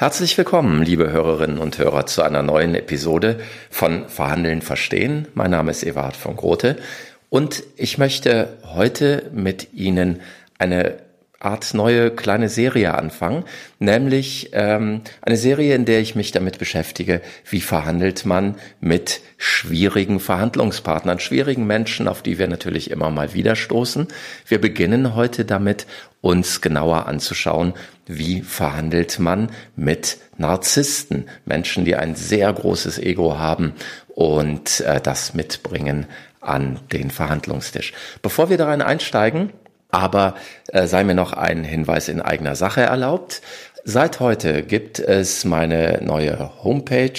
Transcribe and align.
Herzlich 0.00 0.38
willkommen, 0.38 0.84
liebe 0.84 1.10
Hörerinnen 1.10 1.58
und 1.58 1.76
Hörer, 1.76 2.06
zu 2.06 2.22
einer 2.22 2.44
neuen 2.44 2.76
Episode 2.76 3.40
von 3.68 4.08
Verhandeln 4.08 4.62
verstehen. 4.62 5.26
Mein 5.34 5.50
Name 5.50 5.72
ist 5.72 5.82
Ewald 5.82 6.14
von 6.14 6.36
Grote 6.36 6.76
und 7.30 7.64
ich 7.76 7.98
möchte 7.98 8.58
heute 8.62 9.28
mit 9.34 9.72
Ihnen 9.72 10.20
eine 10.56 10.98
Art 11.40 11.72
neue 11.72 12.10
kleine 12.10 12.48
Serie 12.48 12.96
anfangen, 12.96 13.44
nämlich 13.78 14.50
ähm, 14.54 15.02
eine 15.22 15.36
Serie, 15.36 15.76
in 15.76 15.84
der 15.84 16.00
ich 16.00 16.16
mich 16.16 16.32
damit 16.32 16.58
beschäftige, 16.58 17.20
wie 17.48 17.60
verhandelt 17.60 18.26
man 18.26 18.56
mit 18.80 19.20
schwierigen 19.36 20.18
Verhandlungspartnern, 20.18 21.20
schwierigen 21.20 21.64
Menschen, 21.64 22.08
auf 22.08 22.22
die 22.22 22.40
wir 22.40 22.48
natürlich 22.48 22.90
immer 22.90 23.10
mal 23.10 23.34
wieder 23.34 23.54
stoßen. 23.54 24.08
Wir 24.48 24.60
beginnen 24.60 25.14
heute 25.14 25.44
damit, 25.44 25.86
uns 26.20 26.60
genauer 26.60 27.06
anzuschauen, 27.06 27.74
wie 28.06 28.40
verhandelt 28.40 29.20
man 29.20 29.50
mit 29.76 30.18
Narzissten, 30.36 31.28
Menschen, 31.44 31.84
die 31.84 31.94
ein 31.94 32.16
sehr 32.16 32.52
großes 32.52 32.98
Ego 32.98 33.38
haben 33.38 33.74
und 34.08 34.80
äh, 34.80 35.00
das 35.00 35.34
mitbringen 35.34 36.06
an 36.40 36.80
den 36.92 37.10
Verhandlungstisch. 37.10 37.92
Bevor 38.22 38.50
wir 38.50 38.56
darin 38.56 38.82
einsteigen, 38.82 39.52
aber 39.90 40.34
äh, 40.68 40.86
sei 40.86 41.02
mir 41.04 41.14
noch 41.14 41.32
ein 41.32 41.64
Hinweis 41.64 42.08
in 42.08 42.20
eigener 42.20 42.54
Sache 42.56 42.82
erlaubt. 42.82 43.40
Seit 43.84 44.20
heute 44.20 44.62
gibt 44.62 44.98
es 44.98 45.44
meine 45.44 46.00
neue 46.02 46.50
Homepage 46.62 47.18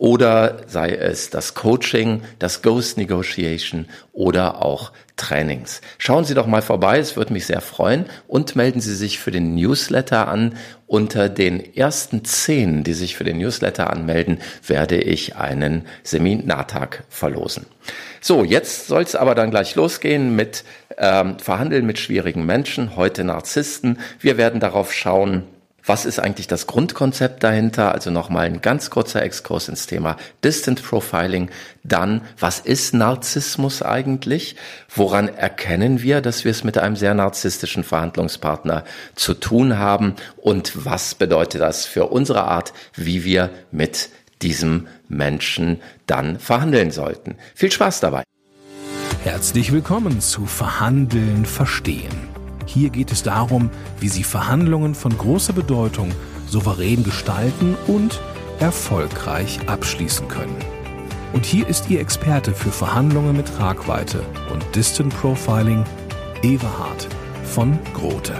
oder 0.01 0.62
sei 0.67 0.95
es 0.95 1.29
das 1.29 1.53
Coaching, 1.53 2.23
das 2.39 2.62
Ghost 2.62 2.97
Negotiation 2.97 3.84
oder 4.15 4.65
auch 4.65 4.93
Trainings. 5.19 5.83
Schauen 5.98 6.25
Sie 6.25 6.33
doch 6.33 6.47
mal 6.47 6.62
vorbei, 6.62 6.98
es 6.98 7.19
würde 7.19 7.34
mich 7.34 7.45
sehr 7.45 7.61
freuen 7.61 8.06
und 8.27 8.56
melden 8.56 8.81
Sie 8.81 8.95
sich 8.95 9.19
für 9.19 9.31
den 9.31 9.55
Newsletter 9.55 10.27
an. 10.27 10.56
Unter 10.87 11.28
den 11.28 11.77
ersten 11.77 12.25
zehn, 12.25 12.83
die 12.83 12.95
sich 12.95 13.15
für 13.15 13.25
den 13.25 13.37
Newsletter 13.37 13.91
anmelden, 13.91 14.39
werde 14.67 14.97
ich 14.97 15.37
einen 15.37 15.87
Seminartag 16.03 17.05
verlosen. 17.11 17.67
So, 18.23 18.43
jetzt 18.43 18.87
soll 18.87 19.03
es 19.03 19.15
aber 19.15 19.34
dann 19.34 19.51
gleich 19.51 19.75
losgehen 19.75 20.34
mit 20.34 20.65
ähm, 20.97 21.39
Verhandeln 21.39 21.84
mit 21.84 21.98
schwierigen 21.98 22.47
Menschen, 22.47 22.97
heute 22.97 23.23
Narzissten. 23.23 23.98
Wir 24.19 24.39
werden 24.39 24.61
darauf 24.61 24.95
schauen, 24.95 25.45
was 25.91 26.05
ist 26.05 26.20
eigentlich 26.20 26.46
das 26.46 26.69
Grundkonzept 26.69 27.42
dahinter? 27.42 27.91
Also 27.91 28.12
nochmal 28.12 28.46
ein 28.46 28.60
ganz 28.60 28.91
kurzer 28.91 29.24
Exkurs 29.24 29.69
ins 29.69 29.88
Thema 29.88 30.16
Distant 30.44 30.84
Profiling. 30.84 31.50
Dann, 31.82 32.20
was 32.38 32.60
ist 32.60 32.94
Narzissmus 32.94 33.82
eigentlich? 33.82 34.55
Woran 34.94 35.27
erkennen 35.27 36.00
wir, 36.00 36.20
dass 36.20 36.44
wir 36.44 36.52
es 36.52 36.62
mit 36.62 36.78
einem 36.78 36.94
sehr 36.94 37.14
narzisstischen 37.14 37.82
Verhandlungspartner 37.82 38.84
zu 39.16 39.34
tun 39.34 39.78
haben? 39.78 40.14
Und 40.36 40.84
was 40.84 41.16
bedeutet 41.16 41.60
das 41.60 41.86
für 41.86 42.06
unsere 42.06 42.44
Art, 42.44 42.72
wie 42.94 43.25
wir 43.25 43.50
mit 43.72 44.10
diesem 44.42 44.86
Menschen 45.08 45.80
dann 46.06 46.38
verhandeln 46.38 46.92
sollten? 46.92 47.34
Viel 47.56 47.72
Spaß 47.72 47.98
dabei. 47.98 48.22
Herzlich 49.25 49.72
willkommen 49.72 50.20
zu 50.20 50.47
Verhandeln 50.47 51.44
verstehen 51.47 52.30
hier 52.70 52.90
geht 52.90 53.10
es 53.10 53.22
darum, 53.22 53.70
wie 53.98 54.08
Sie 54.08 54.22
Verhandlungen 54.22 54.94
von 54.94 55.16
großer 55.16 55.53
Bedeutung 55.53 56.12
souverän 56.47 57.03
gestalten 57.03 57.76
und 57.86 58.20
erfolgreich 58.60 59.58
abschließen 59.66 60.28
können. 60.28 60.56
Und 61.32 61.44
hier 61.44 61.66
ist 61.66 61.91
Ihr 61.91 62.00
Experte 62.00 62.53
für 62.53 62.70
Verhandlungen 62.70 63.36
mit 63.36 63.47
Tragweite 63.47 64.22
und 64.53 64.64
Distant 64.75 65.14
Profiling, 65.20 65.84
Everhard 66.42 67.09
von 67.44 67.78
Grote. 67.92 68.34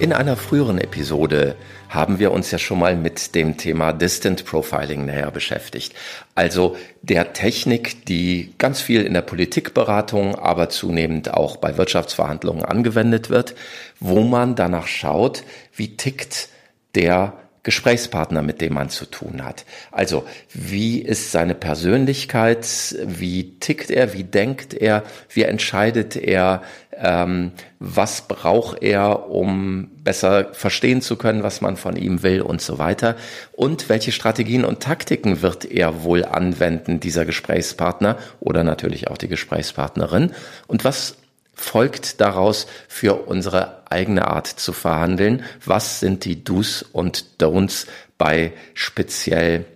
In 0.00 0.12
einer 0.12 0.36
früheren 0.36 0.78
Episode 0.78 1.54
haben 1.88 2.18
wir 2.18 2.32
uns 2.32 2.50
ja 2.50 2.58
schon 2.58 2.80
mal 2.80 2.96
mit 2.96 3.36
dem 3.36 3.56
Thema 3.56 3.92
Distant 3.92 4.44
Profiling 4.44 5.06
näher 5.06 5.30
beschäftigt. 5.30 5.94
Also 6.34 6.76
der 7.02 7.32
Technik, 7.32 8.04
die 8.06 8.54
ganz 8.58 8.80
viel 8.80 9.02
in 9.02 9.14
der 9.14 9.22
Politikberatung, 9.22 10.34
aber 10.34 10.68
zunehmend 10.68 11.32
auch 11.32 11.56
bei 11.56 11.76
Wirtschaftsverhandlungen 11.76 12.64
angewendet 12.64 13.30
wird, 13.30 13.54
wo 14.00 14.22
man 14.22 14.56
danach 14.56 14.88
schaut, 14.88 15.44
wie 15.74 15.96
tickt 15.96 16.48
der 16.96 17.34
Gesprächspartner, 17.64 18.42
mit 18.42 18.60
dem 18.60 18.74
man 18.74 18.90
zu 18.90 19.06
tun 19.06 19.42
hat. 19.44 19.64
Also, 19.90 20.24
wie 20.52 21.00
ist 21.00 21.32
seine 21.32 21.54
Persönlichkeit? 21.54 22.66
Wie 23.04 23.58
tickt 23.58 23.90
er? 23.90 24.12
Wie 24.12 24.22
denkt 24.22 24.74
er? 24.74 25.02
Wie 25.30 25.42
entscheidet 25.42 26.14
er? 26.14 26.62
Ähm, 26.96 27.52
was 27.80 28.28
braucht 28.28 28.82
er, 28.82 29.30
um 29.30 29.90
besser 29.96 30.52
verstehen 30.52 31.00
zu 31.00 31.16
können, 31.16 31.42
was 31.42 31.62
man 31.62 31.76
von 31.76 31.96
ihm 31.96 32.22
will 32.22 32.42
und 32.42 32.60
so 32.60 32.78
weiter? 32.78 33.16
Und 33.52 33.88
welche 33.88 34.12
Strategien 34.12 34.64
und 34.64 34.80
Taktiken 34.80 35.42
wird 35.42 35.64
er 35.64 36.04
wohl 36.04 36.24
anwenden, 36.24 37.00
dieser 37.00 37.24
Gesprächspartner 37.24 38.18
oder 38.40 38.62
natürlich 38.62 39.08
auch 39.08 39.18
die 39.18 39.28
Gesprächspartnerin? 39.28 40.32
Und 40.66 40.84
was 40.84 41.16
folgt 41.54 42.20
daraus 42.20 42.66
für 42.88 43.26
unsere 43.26 43.90
eigene 43.90 44.28
Art 44.28 44.46
zu 44.46 44.72
verhandeln? 44.72 45.44
Was 45.64 46.00
sind 46.00 46.24
die 46.24 46.44
Do's 46.44 46.82
und 46.92 47.24
Don'ts 47.40 47.86
bei 48.18 48.52
speziell 48.74 49.66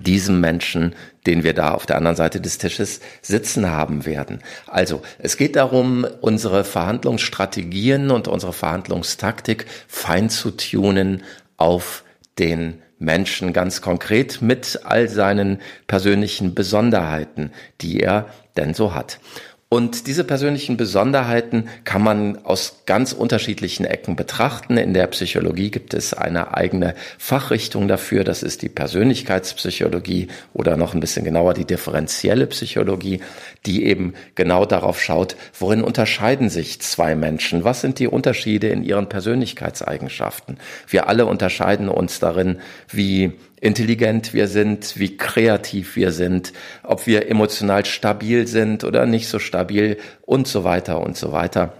diesem 0.00 0.40
Menschen, 0.40 0.94
den 1.26 1.44
wir 1.44 1.54
da 1.54 1.72
auf 1.72 1.86
der 1.86 1.96
anderen 1.96 2.16
Seite 2.16 2.40
des 2.40 2.58
Tisches 2.58 3.00
sitzen 3.20 3.70
haben 3.70 4.06
werden. 4.06 4.40
Also, 4.66 5.02
es 5.18 5.36
geht 5.36 5.56
darum, 5.56 6.06
unsere 6.20 6.64
Verhandlungsstrategien 6.64 8.10
und 8.10 8.28
unsere 8.28 8.52
Verhandlungstaktik 8.52 9.66
fein 9.86 10.30
zu 10.30 10.50
tunen 10.52 11.22
auf 11.56 12.04
den 12.38 12.82
Menschen 12.98 13.52
ganz 13.52 13.82
konkret 13.82 14.40
mit 14.42 14.80
all 14.84 15.08
seinen 15.08 15.60
persönlichen 15.86 16.54
Besonderheiten, 16.54 17.50
die 17.80 18.00
er 18.00 18.28
denn 18.56 18.74
so 18.74 18.94
hat. 18.94 19.18
Und 19.72 20.06
diese 20.06 20.24
persönlichen 20.24 20.76
Besonderheiten 20.76 21.66
kann 21.84 22.02
man 22.02 22.44
aus 22.44 22.82
ganz 22.84 23.14
unterschiedlichen 23.14 23.86
Ecken 23.86 24.16
betrachten. 24.16 24.76
In 24.76 24.92
der 24.92 25.06
Psychologie 25.06 25.70
gibt 25.70 25.94
es 25.94 26.12
eine 26.12 26.52
eigene 26.52 26.94
Fachrichtung 27.16 27.88
dafür. 27.88 28.22
Das 28.22 28.42
ist 28.42 28.60
die 28.60 28.68
Persönlichkeitspsychologie 28.68 30.28
oder 30.52 30.76
noch 30.76 30.92
ein 30.92 31.00
bisschen 31.00 31.24
genauer 31.24 31.54
die 31.54 31.64
differenzielle 31.64 32.46
Psychologie, 32.48 33.22
die 33.64 33.86
eben 33.86 34.12
genau 34.34 34.66
darauf 34.66 35.00
schaut, 35.00 35.36
worin 35.58 35.82
unterscheiden 35.82 36.50
sich 36.50 36.82
zwei 36.82 37.14
Menschen? 37.14 37.64
Was 37.64 37.80
sind 37.80 37.98
die 37.98 38.08
Unterschiede 38.08 38.68
in 38.68 38.84
ihren 38.84 39.08
Persönlichkeitseigenschaften? 39.08 40.58
Wir 40.86 41.08
alle 41.08 41.24
unterscheiden 41.24 41.88
uns 41.88 42.20
darin, 42.20 42.58
wie 42.90 43.32
intelligent 43.62 44.34
wir 44.34 44.48
sind, 44.48 44.98
wie 44.98 45.16
kreativ 45.16 45.94
wir 45.94 46.10
sind, 46.10 46.52
ob 46.82 47.06
wir 47.06 47.30
emotional 47.30 47.84
stabil 47.84 48.48
sind 48.48 48.82
oder 48.82 49.06
nicht 49.06 49.28
so 49.28 49.38
stabil 49.38 49.98
und 50.22 50.48
so 50.48 50.64
weiter 50.64 51.00
und 51.00 51.16
so 51.16 51.30
weiter. 51.30 51.72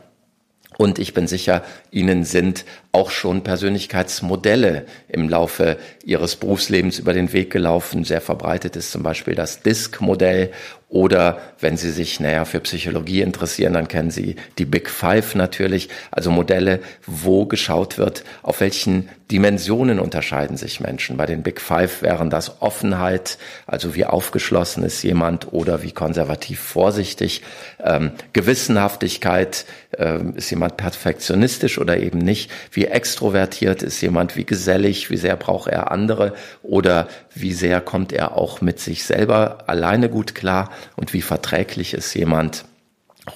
Und 0.79 1.01
ich 1.01 1.13
bin 1.13 1.27
sicher, 1.27 1.63
Ihnen 1.91 2.25
sind 2.25 2.65
auch 2.93 3.11
schon 3.11 3.43
Persönlichkeitsmodelle 3.43 4.85
im 5.09 5.29
Laufe 5.29 5.79
Ihres 6.05 6.37
Berufslebens 6.37 6.99
über 6.99 7.15
den 7.15 7.33
Weg 7.33 7.51
gelaufen. 7.51 8.05
Sehr 8.05 8.21
verbreitet 8.21 8.77
ist 8.77 8.93
zum 8.93 9.03
Beispiel 9.03 9.35
das 9.35 9.63
DISC-Modell 9.63 10.53
oder 10.93 11.41
wenn 11.59 11.79
Sie 11.79 11.91
sich 11.91 12.21
näher 12.21 12.45
für 12.45 12.61
Psychologie 12.61 13.23
interessieren, 13.23 13.73
dann 13.73 13.89
kennen 13.89 14.11
Sie 14.11 14.37
die 14.59 14.67
Big 14.67 14.91
Five 14.91 15.35
natürlich, 15.35 15.89
also 16.11 16.31
Modelle, 16.31 16.81
wo 17.07 17.47
geschaut 17.47 17.97
wird, 17.97 18.25
auf 18.43 18.61
welchen 18.61 19.09
Dimensionen 19.31 19.99
unterscheiden 19.99 20.59
sich 20.59 20.81
Menschen. 20.81 21.17
Bei 21.17 21.25
den 21.25 21.43
Big 21.43 21.63
Five 21.63 22.03
wären 22.03 22.29
das 22.29 22.61
Offenheit, 22.61 23.39
also 23.67 23.95
wie 23.95 24.05
aufgeschlossen 24.05 24.85
ist 24.85 25.03
jemand 25.03 25.55
oder 25.55 25.83
wie 25.83 25.93
konservativ 25.93 26.61
vorsichtig, 26.61 27.41
ähm, 27.83 28.11
Gewissenhaftigkeit, 28.35 29.65
ähm, 29.97 30.35
ist 30.37 30.51
jemand 30.51 30.77
perfektionistisch 30.77 31.79
oder 31.79 31.97
eben 31.97 32.19
nicht, 32.19 32.51
wie 32.71 32.82
extrovertiert 32.87 33.83
ist 33.83 34.01
jemand, 34.01 34.37
wie 34.37 34.45
gesellig, 34.45 35.11
wie 35.11 35.17
sehr 35.17 35.37
braucht 35.37 35.69
er 35.69 35.91
andere 35.91 36.35
oder 36.63 37.09
wie 37.35 37.53
sehr 37.53 37.81
kommt 37.81 38.13
er 38.13 38.37
auch 38.37 38.61
mit 38.61 38.81
sich 38.81 39.05
selber 39.05 39.65
alleine 39.67 40.09
gut 40.09 40.35
klar 40.35 40.71
und 40.97 41.13
wie 41.13 41.23
verträglich 41.23 41.95
ist 41.95 42.15
jemand 42.15 42.65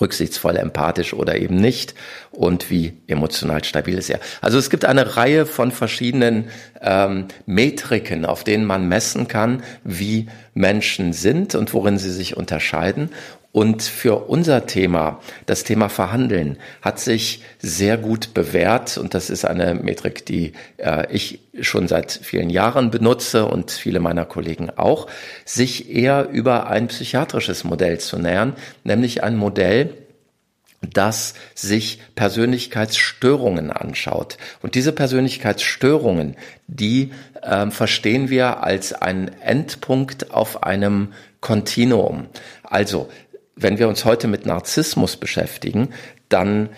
rücksichtsvoll, 0.01 0.57
empathisch 0.57 1.15
oder 1.15 1.37
eben 1.37 1.57
nicht 1.57 1.95
und 2.33 2.71
wie 2.71 2.95
emotional 3.07 3.63
stabil 3.65 3.97
ist 3.97 4.11
er. 4.11 4.19
Also 4.41 4.59
es 4.59 4.69
gibt 4.69 4.85
eine 4.85 5.17
Reihe 5.17 5.47
von 5.47 5.71
verschiedenen 5.71 6.49
ähm, 6.81 7.27
Metriken, 7.47 8.25
auf 8.25 8.43
denen 8.43 8.65
man 8.65 8.89
messen 8.89 9.29
kann, 9.29 9.63
wie 9.85 10.29
Menschen 10.55 11.13
sind 11.13 11.55
und 11.55 11.73
worin 11.73 11.99
sie 11.99 12.11
sich 12.11 12.37
unterscheiden. 12.37 13.11
Und 13.57 13.83
für 13.83 14.29
unser 14.29 14.67
Thema, 14.67 15.19
das 15.47 15.65
Thema 15.65 15.89
Verhandeln, 15.89 16.59
hat 16.83 17.01
sich 17.01 17.43
sehr 17.59 17.97
gut 17.97 18.35
bewährt. 18.35 18.99
Und 18.99 19.15
das 19.15 19.31
ist 19.31 19.47
eine 19.47 19.73
Metrik, 19.75 20.27
die 20.27 20.53
äh, 20.77 21.11
ich 21.11 21.41
schon 21.63 21.89
seit 21.89 22.13
vielen 22.13 22.51
Jahren 22.51 22.91
benutze 22.91 23.47
und 23.47 23.71
viele 23.71 23.99
meiner 23.99 24.27
Kollegen 24.27 24.69
auch, 24.77 25.07
sich 25.47 25.91
eher 25.91 26.29
über 26.29 26.67
ein 26.69 26.89
psychiatrisches 26.89 27.65
Modell 27.65 27.99
zu 27.99 28.19
nähern, 28.19 28.57
nämlich 28.85 29.25
ein 29.25 29.39
Modell, 29.39 29.95
das 30.83 31.33
sich 31.55 32.01
Persönlichkeitsstörungen 32.15 33.71
anschaut. 33.71 34.37
Und 34.61 34.75
diese 34.75 34.93
Persönlichkeitsstörungen, 34.93 36.37
die 36.67 37.11
äh, 37.41 37.71
verstehen 37.71 38.29
wir 38.29 38.63
als 38.63 38.93
einen 38.93 39.29
Endpunkt 39.41 40.31
auf 40.31 40.63
einem 40.63 41.15
Kontinuum. 41.41 42.27
Also 42.65 43.09
wenn 43.57 43.79
wir 43.79 43.89
uns 43.89 44.05
heute 44.05 44.29
mit 44.29 44.47
Narzissmus 44.47 45.17
beschäftigen, 45.17 45.89
dann 46.29 46.69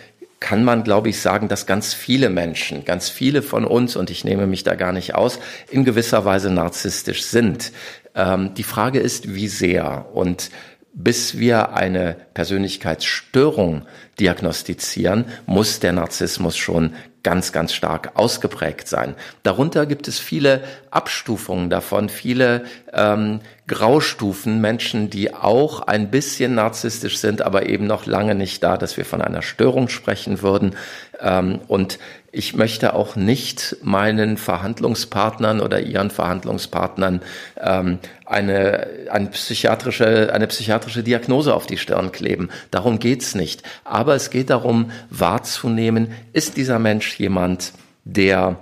kann 0.40 0.62
man, 0.62 0.84
glaube 0.84 1.08
ich, 1.08 1.20
sagen, 1.20 1.48
dass 1.48 1.66
ganz 1.66 1.94
viele 1.94 2.30
Menschen, 2.30 2.84
ganz 2.84 3.08
viele 3.08 3.42
von 3.42 3.64
uns, 3.64 3.96
und 3.96 4.08
ich 4.10 4.24
nehme 4.24 4.46
mich 4.46 4.62
da 4.62 4.76
gar 4.76 4.92
nicht 4.92 5.16
aus, 5.16 5.40
in 5.70 5.84
gewisser 5.84 6.24
Weise 6.24 6.50
narzisstisch 6.50 7.24
sind. 7.24 7.72
Ähm, 8.14 8.54
die 8.54 8.62
Frage 8.62 9.00
ist, 9.00 9.34
wie 9.34 9.48
sehr. 9.48 10.06
Und 10.12 10.50
bis 10.94 11.38
wir 11.38 11.74
eine 11.74 12.16
Persönlichkeitsstörung 12.34 13.82
diagnostizieren, 14.20 15.24
muss 15.46 15.80
der 15.80 15.92
Narzissmus 15.92 16.56
schon 16.56 16.94
ganz, 17.28 17.52
ganz 17.52 17.74
stark 17.74 18.12
ausgeprägt 18.14 18.88
sein. 18.88 19.14
Darunter 19.42 19.84
gibt 19.84 20.08
es 20.08 20.18
viele 20.18 20.62
Abstufungen 20.90 21.68
davon, 21.68 22.08
viele 22.08 22.64
ähm, 22.94 23.40
Graustufen, 23.66 24.62
Menschen, 24.62 25.10
die 25.10 25.34
auch 25.34 25.82
ein 25.82 26.10
bisschen 26.10 26.54
narzisstisch 26.54 27.18
sind, 27.18 27.42
aber 27.42 27.68
eben 27.68 27.86
noch 27.86 28.06
lange 28.06 28.34
nicht 28.34 28.62
da, 28.62 28.78
dass 28.78 28.96
wir 28.96 29.04
von 29.04 29.20
einer 29.20 29.42
Störung 29.42 29.90
sprechen 29.90 30.40
würden. 30.40 30.74
Ähm, 31.20 31.60
und 31.68 31.98
ich 32.30 32.54
möchte 32.54 32.94
auch 32.94 33.16
nicht 33.16 33.76
meinen 33.82 34.36
Verhandlungspartnern 34.36 35.60
oder 35.60 35.80
ihren 35.80 36.10
Verhandlungspartnern 36.10 37.22
ähm, 37.58 37.98
eine, 38.26 38.86
eine, 39.10 39.28
psychiatrische, 39.28 40.32
eine 40.32 40.46
psychiatrische 40.46 41.02
Diagnose 41.02 41.54
auf 41.54 41.66
die 41.66 41.78
Stirn 41.78 42.12
kleben. 42.12 42.50
Darum 42.70 42.98
geht's 42.98 43.34
nicht. 43.34 43.62
Aber 43.84 44.14
es 44.14 44.30
geht 44.30 44.50
darum, 44.50 44.90
wahrzunehmen, 45.08 46.12
ist 46.34 46.58
dieser 46.58 46.78
Mensch 46.78 47.17
jemand, 47.18 47.72
der 48.04 48.56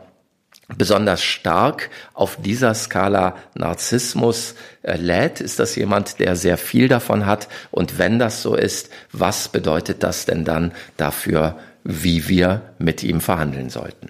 besonders 0.77 1.23
stark 1.23 1.91
auf 2.13 2.39
dieser 2.41 2.75
Skala 2.75 3.37
Narzissmus 3.55 4.55
äh, 4.83 4.97
lädt? 4.97 5.41
Ist 5.41 5.59
das 5.59 5.77
jemand, 5.77 6.19
der 6.19 6.37
sehr 6.37 6.59
viel 6.59 6.89
davon 6.89 7.27
hat? 7.27 7.49
Und 7.71 7.99
wenn 7.99 8.19
das 8.19 8.43
so 8.43 8.55
ist, 8.55 8.91
was 9.13 9.49
bedeutet 9.49 10.03
das 10.03 10.25
denn 10.25 10.45
dann 10.45 10.73
dafür 10.97 11.57
wie 11.87 12.29
wir 12.29 12.75
mit 12.79 13.03
ihm 13.05 13.21
verhandeln 13.21 13.71
sollten. 13.71 14.09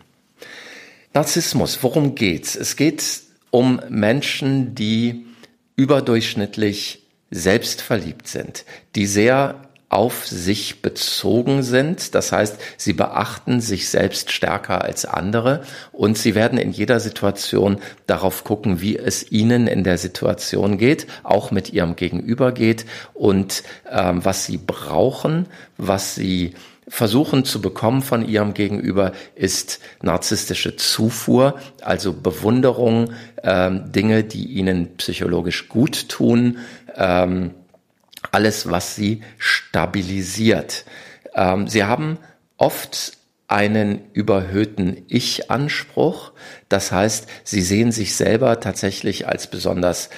Narzissmus, 1.13 1.83
worum 1.83 2.15
geht's? 2.15 2.57
Es 2.57 2.77
geht 2.77 3.05
um 3.51 3.81
Menschen, 3.89 4.75
die 4.75 5.27
überdurchschnittlich 5.77 7.03
selbstverliebt 7.31 8.29
sind, 8.29 8.65
die 8.95 9.07
sehr 9.07 9.66
auf 9.97 10.27
sich 10.27 10.83
bezogen 10.83 11.63
sind. 11.63 12.15
Das 12.15 12.31
heißt, 12.31 12.59
sie 12.77 12.93
beachten 12.93 13.63
sich 13.63 13.89
selbst 13.89 14.31
stärker 14.31 14.83
als 14.83 15.07
andere 15.07 15.63
und 15.91 16.19
sie 16.19 16.35
werden 16.35 16.59
in 16.59 16.71
jeder 16.71 17.01
Situation 17.01 17.79
darauf 18.07 18.45
gucken, 18.45 18.83
wie 18.83 18.99
es 18.99 19.33
ihnen 19.33 19.67
in 19.67 19.85
der 19.85 19.97
Situation 19.97 20.77
geht, 20.77 21.07
auch 21.23 21.51
mit 21.51 21.73
ihrem 21.73 21.97
Gegenüber 21.97 22.53
geht 22.53 22.85
und 23.15 23.63
ähm, 23.91 24.23
was 24.23 24.45
sie 24.45 24.59
brauchen, 24.59 25.47
was 25.79 26.15
sie 26.15 26.53
versuchen 26.87 27.47
zu 27.47 27.63
bekommen 27.63 28.03
von 28.03 28.29
ihrem 28.29 28.53
Gegenüber, 28.53 29.13
ist 29.35 29.81
narzisstische 30.03 30.77
Zufuhr, 30.77 31.59
also 31.81 32.13
Bewunderung, 32.13 33.13
ähm, 33.43 33.91
Dinge, 33.93 34.25
die 34.25 34.45
ihnen 34.45 34.95
psychologisch 34.99 35.71
gut 35.71 36.11
tun, 36.11 36.59
ähm, 36.97 37.53
alles, 38.37 38.71
was 38.71 38.95
sie 38.95 39.23
stabilisiert. 39.39 40.85
Ähm, 41.35 41.69
sie 41.69 41.85
haben 41.85 42.19
oft 42.59 43.13
einen 43.49 44.11
überhöhten 44.13 45.07
Ich-Anspruch. 45.09 46.33
Das 46.69 46.93
heißt, 46.93 47.29
sie 47.45 47.63
sehen 47.63 47.93
sich 47.93 48.15
selber 48.15 48.61
tatsächlich 48.61 49.27
als 49.27 49.47
besonders 49.47 50.11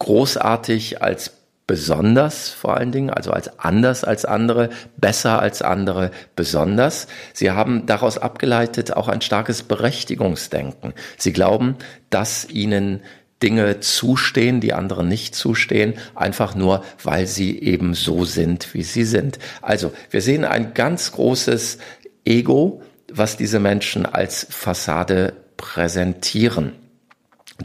großartig, 0.00 1.00
als 1.00 1.30
besonders 1.68 2.48
vor 2.48 2.76
allen 2.76 2.90
Dingen, 2.90 3.10
also 3.10 3.30
als 3.30 3.60
anders 3.60 4.02
als 4.02 4.24
andere, 4.24 4.70
besser 4.96 5.38
als 5.38 5.62
andere, 5.62 6.10
besonders. 6.34 7.06
Sie 7.34 7.52
haben 7.52 7.86
daraus 7.86 8.18
abgeleitet 8.18 8.96
auch 8.96 9.06
ein 9.06 9.20
starkes 9.20 9.62
Berechtigungsdenken. 9.62 10.92
Sie 11.18 11.32
glauben, 11.32 11.76
dass 12.08 12.48
ihnen 12.50 13.02
Dinge 13.42 13.80
zustehen, 13.80 14.60
die 14.60 14.72
anderen 14.72 15.08
nicht 15.08 15.34
zustehen, 15.34 15.94
einfach 16.14 16.54
nur, 16.54 16.84
weil 17.02 17.26
sie 17.26 17.58
eben 17.58 17.94
so 17.94 18.24
sind, 18.24 18.74
wie 18.74 18.82
sie 18.82 19.04
sind. 19.04 19.38
Also, 19.62 19.92
wir 20.10 20.20
sehen 20.20 20.44
ein 20.44 20.74
ganz 20.74 21.12
großes 21.12 21.78
Ego, 22.24 22.82
was 23.12 23.36
diese 23.36 23.58
Menschen 23.58 24.06
als 24.06 24.46
Fassade 24.50 25.34
präsentieren. 25.56 26.72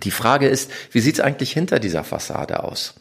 Die 0.04 0.12
Frage 0.12 0.48
ist, 0.48 0.72
wie 0.92 1.00
sieht 1.00 1.16
es 1.16 1.20
eigentlich 1.22 1.52
hinter 1.52 1.80
dieser 1.80 2.04
Fassade 2.04 2.64
aus? 2.64 2.96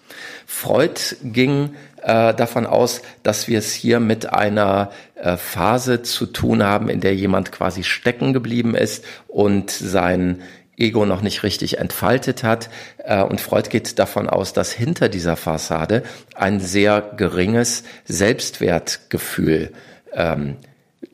Freud 0.47 1.17
ging 1.25 1.75
äh, 2.03 2.35
davon 2.35 2.67
aus, 2.67 3.03
dass 3.23 3.49
wir 3.49 3.59
es 3.59 3.73
hier 3.73 3.99
mit 3.99 4.32
einer 4.32 4.91
äh, 5.17 5.37
Phase 5.37 6.03
zu 6.03 6.27
tun 6.27 6.62
haben, 6.62 6.88
in 6.88 7.00
der 7.00 7.15
jemand 7.15 7.50
quasi 7.50 7.82
stecken 7.82 8.32
geblieben 8.32 8.77
ist 8.77 9.05
und 9.27 9.70
sein 9.70 10.43
Ego 10.76 11.06
noch 11.06 11.23
nicht 11.23 11.43
richtig 11.43 11.79
entfaltet 11.79 12.43
hat. 12.43 12.69
Äh, 12.99 13.23
und 13.23 13.41
Freud 13.41 13.69
geht 13.71 13.99
davon 13.99 14.29
aus, 14.29 14.53
dass 14.53 14.73
hinter 14.73 15.09
dieser 15.09 15.37
Fassade 15.37 16.03
ein 16.35 16.61
sehr 16.61 17.00
geringes 17.17 17.85
Selbstwertgefühl 18.05 19.73
ähm, 20.12 20.56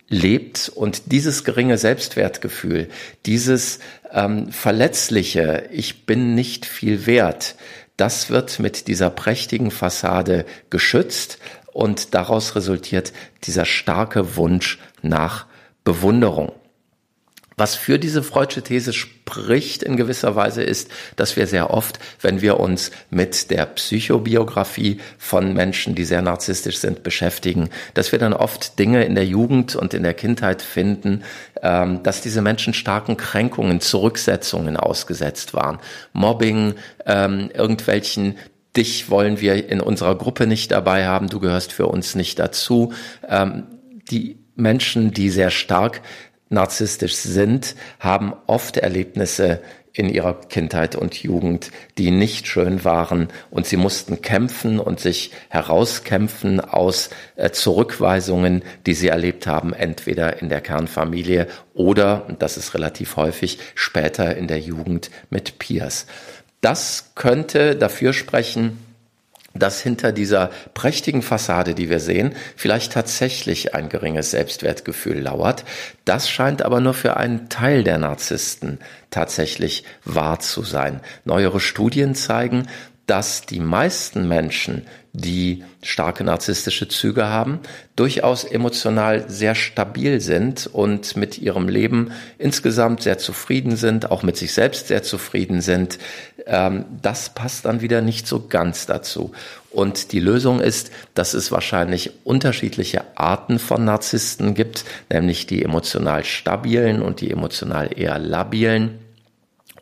lebt 0.09 0.69
und 0.75 1.13
dieses 1.13 1.45
geringe 1.45 1.79
Selbstwertgefühl, 1.79 2.89
dieses 3.27 3.79
ähm, 4.13 4.51
verletzliche, 4.51 5.69
ich 5.71 6.05
bin 6.05 6.35
nicht 6.35 6.67
viel 6.67 7.07
wert, 7.07 7.55
das 7.97 8.29
wird 8.29 8.59
mit 8.59 8.89
dieser 8.89 9.11
prächtigen 9.11 9.71
Fassade 9.71 10.47
geschützt 10.69 11.39
und 11.73 12.15
daraus 12.15 12.57
resultiert 12.57 13.13
dieser 13.45 13.65
starke 13.65 14.37
Wunsch 14.37 14.79
nach 15.03 15.47
Bewunderung. 15.85 16.53
Was 17.61 17.75
für 17.75 17.99
diese 17.99 18.23
Freudsche 18.23 18.63
These 18.63 18.95
spricht 18.95 19.83
in 19.83 19.99
gewisser 19.99 20.35
Weise 20.35 20.63
ist, 20.63 20.91
dass 21.17 21.37
wir 21.37 21.47
sehr 21.47 21.69
oft, 21.69 21.99
wenn 22.23 22.41
wir 22.41 22.59
uns 22.59 22.91
mit 23.11 23.51
der 23.51 23.67
Psychobiografie 23.67 24.99
von 25.19 25.53
Menschen, 25.53 25.95
die 25.95 26.07
sehr 26.07 26.23
narzisstisch 26.23 26.79
sind, 26.79 27.03
beschäftigen, 27.03 27.69
dass 27.93 28.13
wir 28.13 28.19
dann 28.19 28.33
oft 28.33 28.79
Dinge 28.79 29.05
in 29.05 29.15
der 29.15 29.27
Jugend 29.27 29.77
und 29.77 29.93
in 29.93 30.05
der 30.05 30.15
Kindheit 30.15 30.63
finden, 30.63 31.23
ähm, 31.61 32.03
dass 32.03 32.23
diese 32.23 32.41
Menschen 32.41 32.73
starken 32.73 33.19
Kränkungen, 33.19 33.83
Zurücksetzungen 33.83 34.79
ausgesetzt 34.79 35.53
waren. 35.53 35.81
Mobbing, 36.15 36.77
ähm, 37.05 37.51
irgendwelchen 37.53 38.39
dich 38.75 39.11
wollen 39.11 39.39
wir 39.39 39.69
in 39.69 39.83
unserer 39.83 40.15
Gruppe 40.15 40.47
nicht 40.47 40.71
dabei 40.71 41.07
haben, 41.07 41.29
du 41.29 41.41
gehörst 41.41 41.75
für 41.75 41.89
uns 41.89 42.15
nicht 42.15 42.39
dazu. 42.39 42.95
Ähm, 43.29 43.65
die 44.11 44.39
Menschen, 44.57 45.13
die 45.13 45.29
sehr 45.31 45.51
stark 45.51 46.03
narzisstisch 46.51 47.15
sind, 47.15 47.75
haben 47.99 48.35
oft 48.47 48.77
Erlebnisse 48.77 49.63
in 49.93 50.09
ihrer 50.09 50.35
Kindheit 50.35 50.95
und 50.95 51.21
Jugend, 51.21 51.71
die 51.99 52.11
nicht 52.11 52.47
schön 52.47 52.85
waren 52.85 53.29
und 53.51 53.67
sie 53.67 53.77
mussten 53.77 54.23
kämpfen 54.23 54.79
und 54.79 55.01
sich 55.01 55.33
herauskämpfen 55.49 56.61
aus 56.61 57.11
äh, 57.37 57.51
Zurückweisungen, 57.51 58.63
die 58.87 58.95
sie 58.95 59.09
erlebt 59.09 59.47
haben, 59.47 59.73
entweder 59.73 60.41
in 60.41 60.49
der 60.49 60.61
Kernfamilie 60.61 61.49
oder, 61.75 62.27
und 62.29 62.43
das 62.43 62.57
ist 62.57 62.75
relativ 62.75 63.17
häufig, 63.17 63.59
später 63.75 64.37
in 64.37 64.47
der 64.47 64.61
Jugend 64.61 65.11
mit 65.29 65.59
Peers. 65.59 66.07
Das 66.61 67.13
könnte 67.15 67.75
dafür 67.75 68.13
sprechen, 68.13 68.79
dass 69.55 69.81
hinter 69.81 70.13
dieser 70.13 70.51
prächtigen 70.75 71.23
Fassade, 71.23 71.75
die 71.75 71.91
wir 71.91 72.01
sehen, 72.01 72.35
vielleicht 72.57 72.93
tatsächlich 72.93 73.75
ein 73.75 73.89
geringes 73.89 74.31
Selbstwertgefühl 74.31 75.21
lauert. 75.21 75.65
Das 76.05 76.31
scheint 76.31 76.63
aber 76.63 76.81
nur 76.81 76.95
für 76.95 77.17
einen 77.17 77.49
Teil 77.49 77.83
der 77.83 77.99
Narzissten 77.99 78.79
tatsächlich 79.11 79.85
wahr 80.05 80.39
zu 80.39 80.63
sein. 80.63 81.01
Neuere 81.25 81.61
Studien 81.61 82.15
zeigen, 82.15 82.69
dass 83.11 83.43
die 83.43 83.59
meisten 83.59 84.29
Menschen, 84.29 84.87
die 85.13 85.65
starke 85.83 86.23
narzisstische 86.23 86.87
Züge 86.87 87.27
haben, 87.27 87.59
durchaus 87.97 88.45
emotional 88.45 89.29
sehr 89.29 89.57
stabil 89.57 90.21
sind 90.21 90.69
und 90.69 91.17
mit 91.17 91.37
ihrem 91.37 91.69
Leben 91.69 92.13
insgesamt 92.39 93.03
sehr 93.03 93.19
zufrieden 93.19 93.75
sind, 93.75 94.13
auch 94.13 94.23
mit 94.23 94.37
sich 94.37 94.53
selbst 94.53 94.87
sehr 94.87 95.03
zufrieden 95.03 95.61
sind. 95.61 95.99
Ähm, 96.47 96.85
das 97.03 97.31
passt 97.31 97.65
dann 97.65 97.81
wieder 97.81 98.01
nicht 98.01 98.27
so 98.27 98.47
ganz 98.49 98.87
dazu. 98.87 99.33
Und 99.71 100.13
die 100.13 100.21
Lösung 100.21 100.61
ist, 100.61 100.91
dass 101.15 101.35
es 101.35 101.53
wahrscheinlich 101.53 102.13
unterschiedliche 102.25 103.05
Arten 103.15 103.59
von 103.59 103.85
Narzissten 103.85 104.55
gibt, 104.55 104.85
nämlich 105.11 105.47
die 105.47 105.63
emotional 105.63 106.25
stabilen 106.25 107.03
und 107.03 107.21
die 107.21 107.31
emotional 107.31 107.91
eher 107.97 108.19
labilen. 108.19 108.99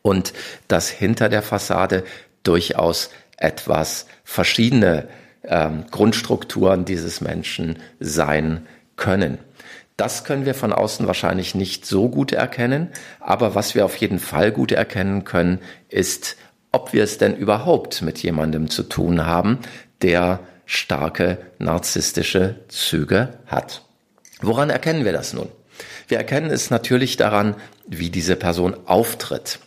Und 0.03 0.33
dass 0.69 0.89
hinter 0.89 1.29
der 1.29 1.43
Fassade 1.43 2.05
durchaus 2.43 3.11
etwas 3.37 4.07
verschiedene 4.25 5.09
ähm, 5.45 5.85
Grundstrukturen 5.91 6.85
dieses 6.85 7.21
Menschen 7.21 7.79
sein 8.01 8.67
können. 8.97 9.39
Das 9.97 10.23
können 10.23 10.47
wir 10.47 10.55
von 10.55 10.73
außen 10.73 11.09
wahrscheinlich 11.09 11.57
nicht 11.57 11.85
so 11.85 12.09
gut 12.09 12.33
erkennen, 12.33 12.89
aber 13.19 13.57
was 13.57 13.75
wir 13.75 13.85
auf 13.85 13.97
jeden 13.97 14.21
Fall 14.21 14.53
gut 14.53 14.71
erkennen 14.71 15.25
können, 15.25 15.59
ist, 15.89 16.37
ob 16.73 16.93
wir 16.93 17.03
es 17.03 17.19
denn 17.19 17.37
überhaupt 17.37 18.03
mit 18.03 18.19
jemandem 18.23 18.71
zu 18.71 18.83
tun 18.83 19.27
haben, 19.27 19.59
der 20.03 20.41
starke 20.67 21.39
narzisstische 21.59 22.57
Züge 22.69 23.39
hat. 23.47 23.83
Woran 24.41 24.71
erkennen 24.71 25.05
wir 25.05 25.13
das 25.13 25.33
nun? 25.33 25.49
Wir 26.09 26.19
erkennen 26.19 26.51
es 26.51 26.71
natürlich 26.71 27.17
daran, 27.17 27.55
wie 27.87 28.11
diese 28.11 28.37
Person 28.37 28.77
auftritt. 28.87 29.59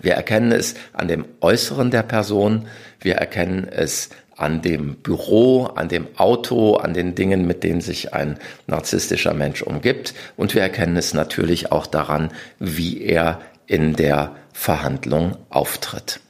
Wir 0.00 0.14
erkennen 0.14 0.52
es 0.52 0.74
an 0.92 1.08
dem 1.08 1.24
Äußeren 1.40 1.90
der 1.90 2.02
Person, 2.02 2.68
wir 3.00 3.16
erkennen 3.16 3.66
es 3.68 4.10
an 4.36 4.62
dem 4.62 4.96
Büro, 4.96 5.64
an 5.64 5.88
dem 5.88 6.06
Auto, 6.16 6.76
an 6.76 6.94
den 6.94 7.14
Dingen, 7.14 7.46
mit 7.46 7.64
denen 7.64 7.80
sich 7.80 8.14
ein 8.14 8.38
narzisstischer 8.66 9.34
Mensch 9.34 9.62
umgibt. 9.62 10.14
Und 10.36 10.54
wir 10.54 10.62
erkennen 10.62 10.96
es 10.96 11.12
natürlich 11.12 11.72
auch 11.72 11.86
daran, 11.86 12.30
wie 12.60 13.02
er 13.02 13.40
in 13.68 13.94
der 13.94 14.34
Verhandlung 14.52 15.36
auftritt. 15.50 16.20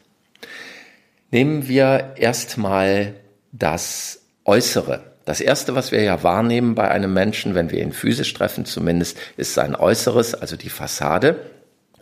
Nehmen 1.30 1.68
wir 1.68 2.14
erstmal 2.16 3.14
das 3.52 4.21
Äußere. 4.45 5.12
Das 5.25 5.40
Erste, 5.40 5.75
was 5.75 5.92
wir 5.92 6.02
ja 6.02 6.23
wahrnehmen 6.23 6.75
bei 6.75 6.90
einem 6.90 7.12
Menschen, 7.12 7.54
wenn 7.54 7.71
wir 7.71 7.80
ihn 7.80 7.92
physisch 7.92 8.35
treffen 8.35 8.64
zumindest, 8.64 9.18
ist 9.37 9.54
sein 9.54 9.76
Äußeres, 9.76 10.35
also 10.35 10.57
die 10.57 10.71
Fassade. 10.71 11.40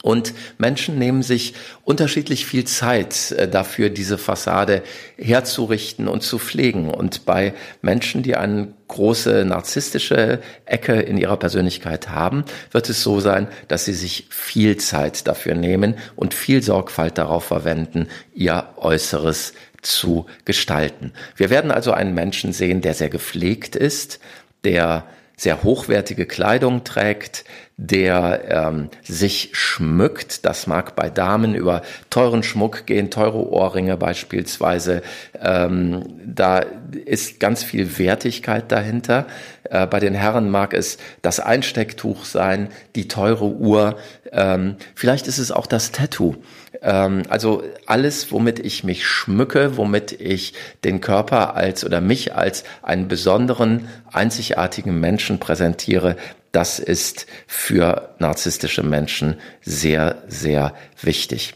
Und 0.06 0.34
Menschen 0.56 1.00
nehmen 1.00 1.25
sich 1.25 1.54
unterschiedlich 1.82 2.46
viel 2.46 2.62
Zeit 2.62 3.32
äh, 3.32 3.48
dafür, 3.48 3.90
diese 3.90 4.18
Fassade 4.18 4.84
herzurichten 5.18 6.06
und 6.06 6.22
zu 6.22 6.38
pflegen. 6.38 6.90
Und 6.90 7.25
bei 7.25 7.54
Menschen, 7.82 8.22
die 8.22 8.36
eine 8.36 8.68
große 8.86 9.44
narzisstische 9.44 10.38
Ecke 10.64 10.92
in 10.92 11.18
ihrer 11.18 11.36
Persönlichkeit 11.36 12.08
haben, 12.10 12.44
wird 12.70 12.88
es 12.88 13.02
so 13.02 13.18
sein, 13.18 13.48
dass 13.66 13.84
sie 13.84 13.94
sich 13.94 14.28
viel 14.30 14.76
Zeit 14.76 15.26
dafür 15.26 15.56
nehmen 15.56 15.96
und 16.14 16.34
viel 16.34 16.62
Sorgfalt 16.62 17.18
darauf 17.18 17.42
verwenden, 17.42 18.06
ihr 18.32 18.64
Äußeres 18.76 19.54
zu 19.82 20.26
gestalten. 20.44 21.14
Wir 21.34 21.50
werden 21.50 21.72
also 21.72 21.90
einen 21.90 22.14
Menschen 22.14 22.52
sehen, 22.52 22.80
der 22.80 22.94
sehr 22.94 23.10
gepflegt 23.10 23.75
ist, 23.75 24.20
der 24.62 25.04
sehr 25.37 25.62
hochwertige 25.62 26.25
Kleidung 26.25 26.83
trägt, 26.85 27.45
der 27.76 28.45
ähm, 28.49 28.88
sich 29.02 29.50
schmückt. 29.52 30.47
Das 30.47 30.66
mag 30.66 30.97
bei 30.97 31.11
Damen 31.11 31.55
über 31.55 31.83
teuren 32.09 32.43
Schmuck 32.43 32.87
gehen, 32.87 33.11
teure 33.11 33.47
Ohrringe 33.50 33.99
beispielsweise. 33.99 35.02
Ähm, 35.38 36.05
da 36.25 36.64
ist 37.05 37.38
ganz 37.38 37.62
viel 37.62 37.99
Wertigkeit 37.99 38.73
dahinter. 38.73 39.26
Äh, 39.70 39.87
bei 39.87 40.00
den 40.00 40.14
Herren 40.14 40.50
mag 40.50 40.75
es 40.75 40.99
das 41.23 41.40
Einstecktuch 41.40 42.25
sein, 42.25 42.68
die 42.94 43.08
teure 43.08 43.46
Uhr. 43.46 43.96
Ähm, 44.32 44.76
vielleicht 44.94 45.26
ist 45.26 45.38
es 45.38 45.50
auch 45.50 45.66
das 45.66 45.92
Tattoo. 45.92 46.37
Ähm, 46.82 47.23
also 47.28 47.62
alles, 47.87 48.32
womit 48.32 48.58
ich 48.58 48.85
mich 48.85 49.06
schmücke, 49.06 49.76
womit 49.76 50.12
ich 50.12 50.54
den 50.85 51.00
Körper 51.00 51.54
als 51.54 51.85
oder 51.85 52.00
mich 52.00 52.35
als 52.35 52.64
einen 52.82 53.08
besonderen, 53.08 53.88
einzigartigen 54.12 54.99
Menschen 55.00 55.38
präsentiere, 55.38 56.16
das 56.52 56.78
ist 56.78 57.26
für 57.46 58.14
narzisstische 58.18 58.82
Menschen 58.82 59.37
sehr, 59.61 60.23
sehr 60.28 60.75
wichtig. 61.02 61.54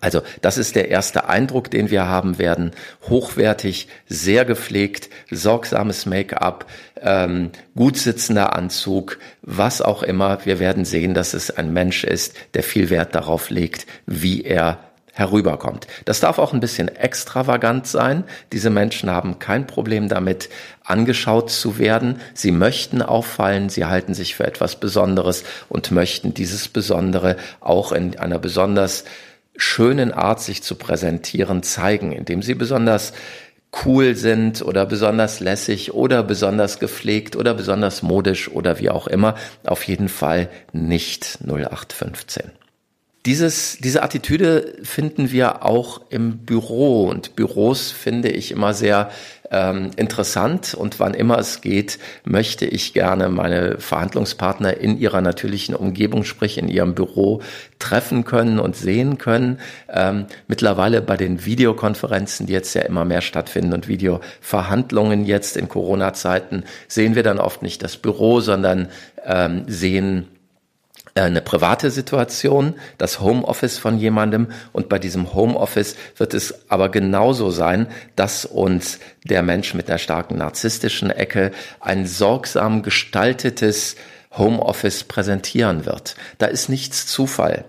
Also 0.00 0.22
das 0.40 0.58
ist 0.58 0.76
der 0.76 0.88
erste 0.88 1.28
Eindruck, 1.28 1.70
den 1.70 1.90
wir 1.90 2.06
haben 2.06 2.38
werden. 2.38 2.72
Hochwertig, 3.08 3.88
sehr 4.06 4.44
gepflegt, 4.44 5.10
sorgsames 5.30 6.06
Make-up, 6.06 6.66
ähm, 7.00 7.50
gut 7.74 7.96
sitzender 7.96 8.54
Anzug, 8.54 9.18
was 9.42 9.82
auch 9.82 10.02
immer. 10.02 10.44
Wir 10.44 10.58
werden 10.58 10.84
sehen, 10.84 11.14
dass 11.14 11.34
es 11.34 11.50
ein 11.50 11.72
Mensch 11.72 12.04
ist, 12.04 12.34
der 12.54 12.62
viel 12.62 12.90
Wert 12.90 13.14
darauf 13.14 13.50
legt, 13.50 13.86
wie 14.06 14.42
er 14.42 14.78
herüberkommt. 15.14 15.86
Das 16.06 16.20
darf 16.20 16.38
auch 16.38 16.54
ein 16.54 16.60
bisschen 16.60 16.88
extravagant 16.88 17.86
sein. 17.86 18.24
Diese 18.50 18.70
Menschen 18.70 19.10
haben 19.10 19.38
kein 19.38 19.66
Problem 19.66 20.08
damit, 20.08 20.48
angeschaut 20.84 21.50
zu 21.50 21.78
werden. 21.78 22.20
Sie 22.32 22.50
möchten 22.50 23.02
auffallen, 23.02 23.68
sie 23.68 23.84
halten 23.84 24.14
sich 24.14 24.34
für 24.34 24.46
etwas 24.46 24.76
Besonderes 24.76 25.44
und 25.68 25.90
möchten 25.90 26.32
dieses 26.32 26.68
Besondere 26.68 27.36
auch 27.60 27.92
in 27.92 28.18
einer 28.18 28.38
besonders 28.38 29.04
schönen 29.56 30.12
Art, 30.12 30.40
sich 30.40 30.62
zu 30.62 30.76
präsentieren, 30.76 31.62
zeigen, 31.62 32.12
indem 32.12 32.42
sie 32.42 32.54
besonders 32.54 33.12
cool 33.84 34.14
sind 34.14 34.62
oder 34.62 34.84
besonders 34.86 35.40
lässig 35.40 35.94
oder 35.94 36.22
besonders 36.22 36.78
gepflegt 36.78 37.36
oder 37.36 37.54
besonders 37.54 38.02
modisch 38.02 38.50
oder 38.50 38.78
wie 38.78 38.90
auch 38.90 39.06
immer. 39.06 39.34
Auf 39.64 39.84
jeden 39.84 40.08
Fall 40.08 40.50
nicht 40.72 41.38
0815. 41.46 42.61
Dieses, 43.24 43.78
diese 43.78 44.02
Attitüde 44.02 44.74
finden 44.82 45.30
wir 45.30 45.64
auch 45.64 46.00
im 46.10 46.38
Büro 46.38 47.06
und 47.08 47.36
Büros 47.36 47.92
finde 47.92 48.30
ich 48.30 48.50
immer 48.50 48.74
sehr 48.74 49.10
ähm, 49.52 49.92
interessant 49.96 50.74
und 50.74 50.98
wann 50.98 51.14
immer 51.14 51.38
es 51.38 51.60
geht, 51.60 52.00
möchte 52.24 52.64
ich 52.66 52.94
gerne 52.94 53.28
meine 53.28 53.78
Verhandlungspartner 53.78 54.78
in 54.78 54.98
ihrer 54.98 55.20
natürlichen 55.20 55.76
Umgebung, 55.76 56.24
sprich 56.24 56.58
in 56.58 56.66
ihrem 56.66 56.96
Büro, 56.96 57.42
treffen 57.78 58.24
können 58.24 58.58
und 58.58 58.74
sehen 58.74 59.18
können. 59.18 59.60
Ähm, 59.88 60.26
mittlerweile 60.48 61.00
bei 61.00 61.16
den 61.16 61.44
Videokonferenzen, 61.44 62.46
die 62.46 62.54
jetzt 62.54 62.74
ja 62.74 62.82
immer 62.82 63.04
mehr 63.04 63.20
stattfinden 63.20 63.74
und 63.74 63.86
Videoverhandlungen 63.86 65.26
jetzt 65.26 65.56
in 65.56 65.68
Corona-Zeiten, 65.68 66.64
sehen 66.88 67.14
wir 67.14 67.22
dann 67.22 67.38
oft 67.38 67.62
nicht 67.62 67.84
das 67.84 67.98
Büro, 67.98 68.40
sondern 68.40 68.88
ähm, 69.24 69.64
sehen 69.68 70.26
eine 71.14 71.42
private 71.42 71.90
Situation, 71.90 72.74
das 72.96 73.20
Homeoffice 73.20 73.78
von 73.78 73.98
jemandem 73.98 74.48
und 74.72 74.88
bei 74.88 74.98
diesem 74.98 75.34
Homeoffice 75.34 75.96
wird 76.16 76.32
es 76.32 76.70
aber 76.70 76.88
genauso 76.88 77.50
sein, 77.50 77.88
dass 78.16 78.44
uns 78.46 78.98
der 79.24 79.42
Mensch 79.42 79.74
mit 79.74 79.88
einer 79.88 79.98
starken 79.98 80.38
narzisstischen 80.38 81.10
Ecke 81.10 81.50
ein 81.80 82.06
sorgsam 82.06 82.82
gestaltetes 82.82 83.96
Homeoffice 84.36 85.04
präsentieren 85.04 85.84
wird. 85.84 86.16
Da 86.38 86.46
ist 86.46 86.68
nichts 86.68 87.06
Zufall. 87.06 87.66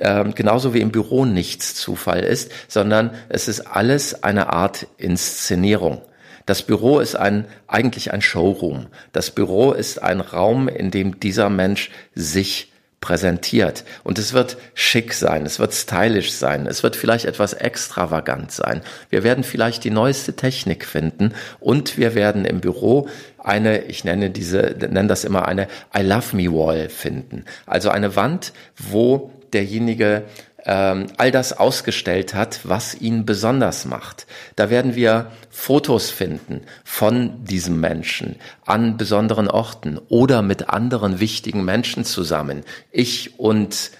Ähm, 0.00 0.34
genauso 0.34 0.74
wie 0.74 0.80
im 0.80 0.90
Büro 0.90 1.24
nichts 1.24 1.74
Zufall 1.74 2.20
ist, 2.20 2.50
sondern 2.68 3.10
es 3.28 3.48
ist 3.48 3.60
alles 3.60 4.22
eine 4.22 4.52
Art 4.52 4.86
Inszenierung. 4.98 6.02
Das 6.46 6.62
Büro 6.62 7.00
ist 7.00 7.16
ein, 7.16 7.46
eigentlich 7.66 8.12
ein 8.12 8.20
Showroom. 8.20 8.86
Das 9.12 9.30
Büro 9.30 9.72
ist 9.72 10.02
ein 10.02 10.20
Raum, 10.20 10.68
in 10.68 10.90
dem 10.90 11.18
dieser 11.18 11.48
Mensch 11.48 11.90
sich 12.14 12.72
präsentiert. 13.04 13.84
Und 14.02 14.18
es 14.18 14.32
wird 14.32 14.56
schick 14.72 15.12
sein, 15.12 15.44
es 15.44 15.58
wird 15.58 15.74
stylisch 15.74 16.32
sein, 16.32 16.66
es 16.66 16.82
wird 16.82 16.96
vielleicht 16.96 17.26
etwas 17.26 17.52
extravagant 17.52 18.50
sein. 18.50 18.80
Wir 19.10 19.22
werden 19.22 19.44
vielleicht 19.44 19.84
die 19.84 19.90
neueste 19.90 20.32
Technik 20.36 20.86
finden 20.86 21.34
und 21.60 21.98
wir 21.98 22.14
werden 22.14 22.46
im 22.46 22.62
Büro 22.62 23.06
eine, 23.38 23.84
ich 23.84 24.04
nenne 24.04 24.30
diese, 24.30 24.74
nenne 24.78 25.08
das 25.08 25.24
immer 25.24 25.46
eine 25.46 25.68
I 25.94 26.00
Love 26.00 26.34
Me 26.34 26.50
Wall 26.50 26.88
finden. 26.88 27.44
Also 27.66 27.90
eine 27.90 28.16
Wand, 28.16 28.54
wo 28.78 29.30
derjenige 29.52 30.22
ähm, 30.66 31.06
all 31.16 31.30
das 31.30 31.52
ausgestellt 31.52 32.34
hat, 32.34 32.60
was 32.64 32.94
ihn 32.94 33.26
besonders 33.26 33.84
macht. 33.84 34.26
Da 34.56 34.70
werden 34.70 34.94
wir 34.94 35.30
Fotos 35.50 36.10
finden 36.10 36.62
von 36.84 37.44
diesem 37.44 37.80
Menschen 37.80 38.36
an 38.64 38.96
besonderen 38.96 39.48
Orten 39.48 39.98
oder 40.08 40.42
mit 40.42 40.70
anderen 40.70 41.20
wichtigen 41.20 41.64
Menschen 41.64 42.04
zusammen. 42.04 42.64
Ich 42.90 43.38
und 43.38 43.90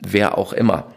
wer 0.00 0.38
auch 0.38 0.52
immer 0.52 0.92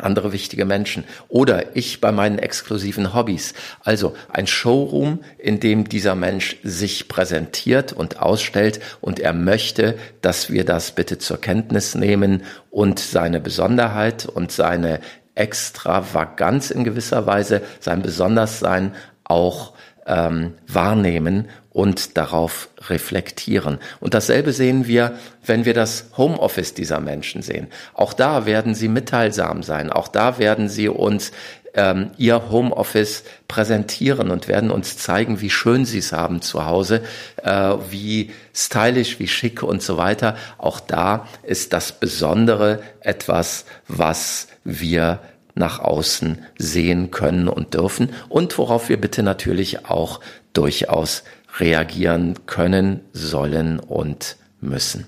andere 0.00 0.32
wichtige 0.32 0.64
Menschen 0.64 1.04
oder 1.28 1.76
ich 1.76 2.00
bei 2.00 2.12
meinen 2.12 2.38
exklusiven 2.38 3.14
Hobbys. 3.14 3.54
Also 3.84 4.14
ein 4.28 4.46
Showroom, 4.46 5.20
in 5.38 5.60
dem 5.60 5.88
dieser 5.88 6.14
Mensch 6.14 6.56
sich 6.62 7.08
präsentiert 7.08 7.92
und 7.92 8.20
ausstellt 8.20 8.80
und 9.00 9.20
er 9.20 9.32
möchte, 9.32 9.98
dass 10.22 10.50
wir 10.50 10.64
das 10.64 10.92
bitte 10.92 11.18
zur 11.18 11.40
Kenntnis 11.40 11.94
nehmen 11.94 12.42
und 12.70 12.98
seine 12.98 13.40
Besonderheit 13.40 14.26
und 14.26 14.52
seine 14.52 15.00
Extravaganz 15.34 16.70
in 16.70 16.84
gewisser 16.84 17.26
Weise, 17.26 17.62
sein 17.80 18.02
Besonderssein 18.02 18.94
auch 19.24 19.74
ähm, 20.10 20.54
wahrnehmen 20.66 21.48
und 21.72 22.16
darauf 22.16 22.68
reflektieren. 22.88 23.78
Und 24.00 24.12
dasselbe 24.14 24.52
sehen 24.52 24.88
wir, 24.88 25.14
wenn 25.46 25.64
wir 25.64 25.72
das 25.72 26.06
Homeoffice 26.16 26.74
dieser 26.74 27.00
Menschen 27.00 27.42
sehen. 27.42 27.68
Auch 27.94 28.12
da 28.12 28.44
werden 28.44 28.74
sie 28.74 28.88
mitteilsam 28.88 29.62
sein. 29.62 29.90
Auch 29.90 30.08
da 30.08 30.38
werden 30.38 30.68
sie 30.68 30.88
uns 30.88 31.30
ähm, 31.74 32.10
ihr 32.18 32.50
Homeoffice 32.50 33.22
präsentieren 33.46 34.32
und 34.32 34.48
werden 34.48 34.72
uns 34.72 34.98
zeigen, 34.98 35.40
wie 35.40 35.50
schön 35.50 35.84
sie 35.84 35.98
es 35.98 36.12
haben 36.12 36.42
zu 36.42 36.64
Hause, 36.64 37.02
äh, 37.44 37.74
wie 37.90 38.32
stylisch, 38.52 39.20
wie 39.20 39.28
schick 39.28 39.62
und 39.62 39.80
so 39.80 39.96
weiter. 39.96 40.36
Auch 40.58 40.80
da 40.80 41.28
ist 41.44 41.72
das 41.72 41.92
Besondere 41.92 42.82
etwas, 43.00 43.64
was 43.86 44.48
wir 44.64 45.20
nach 45.54 45.78
außen 45.78 46.38
sehen 46.58 47.10
können 47.10 47.48
und 47.48 47.74
dürfen 47.74 48.10
und 48.28 48.56
worauf 48.58 48.88
wir 48.88 49.00
bitte 49.00 49.22
natürlich 49.22 49.86
auch 49.86 50.20
durchaus 50.52 51.24
reagieren 51.58 52.34
können, 52.46 53.00
sollen 53.12 53.80
und 53.80 54.36
müssen. 54.60 55.06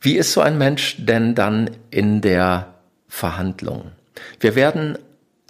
Wie 0.00 0.16
ist 0.16 0.32
so 0.32 0.40
ein 0.40 0.58
Mensch 0.58 0.96
denn 0.98 1.34
dann 1.34 1.70
in 1.90 2.20
der 2.20 2.74
Verhandlung? 3.08 3.92
Wir 4.40 4.54
werden 4.54 4.98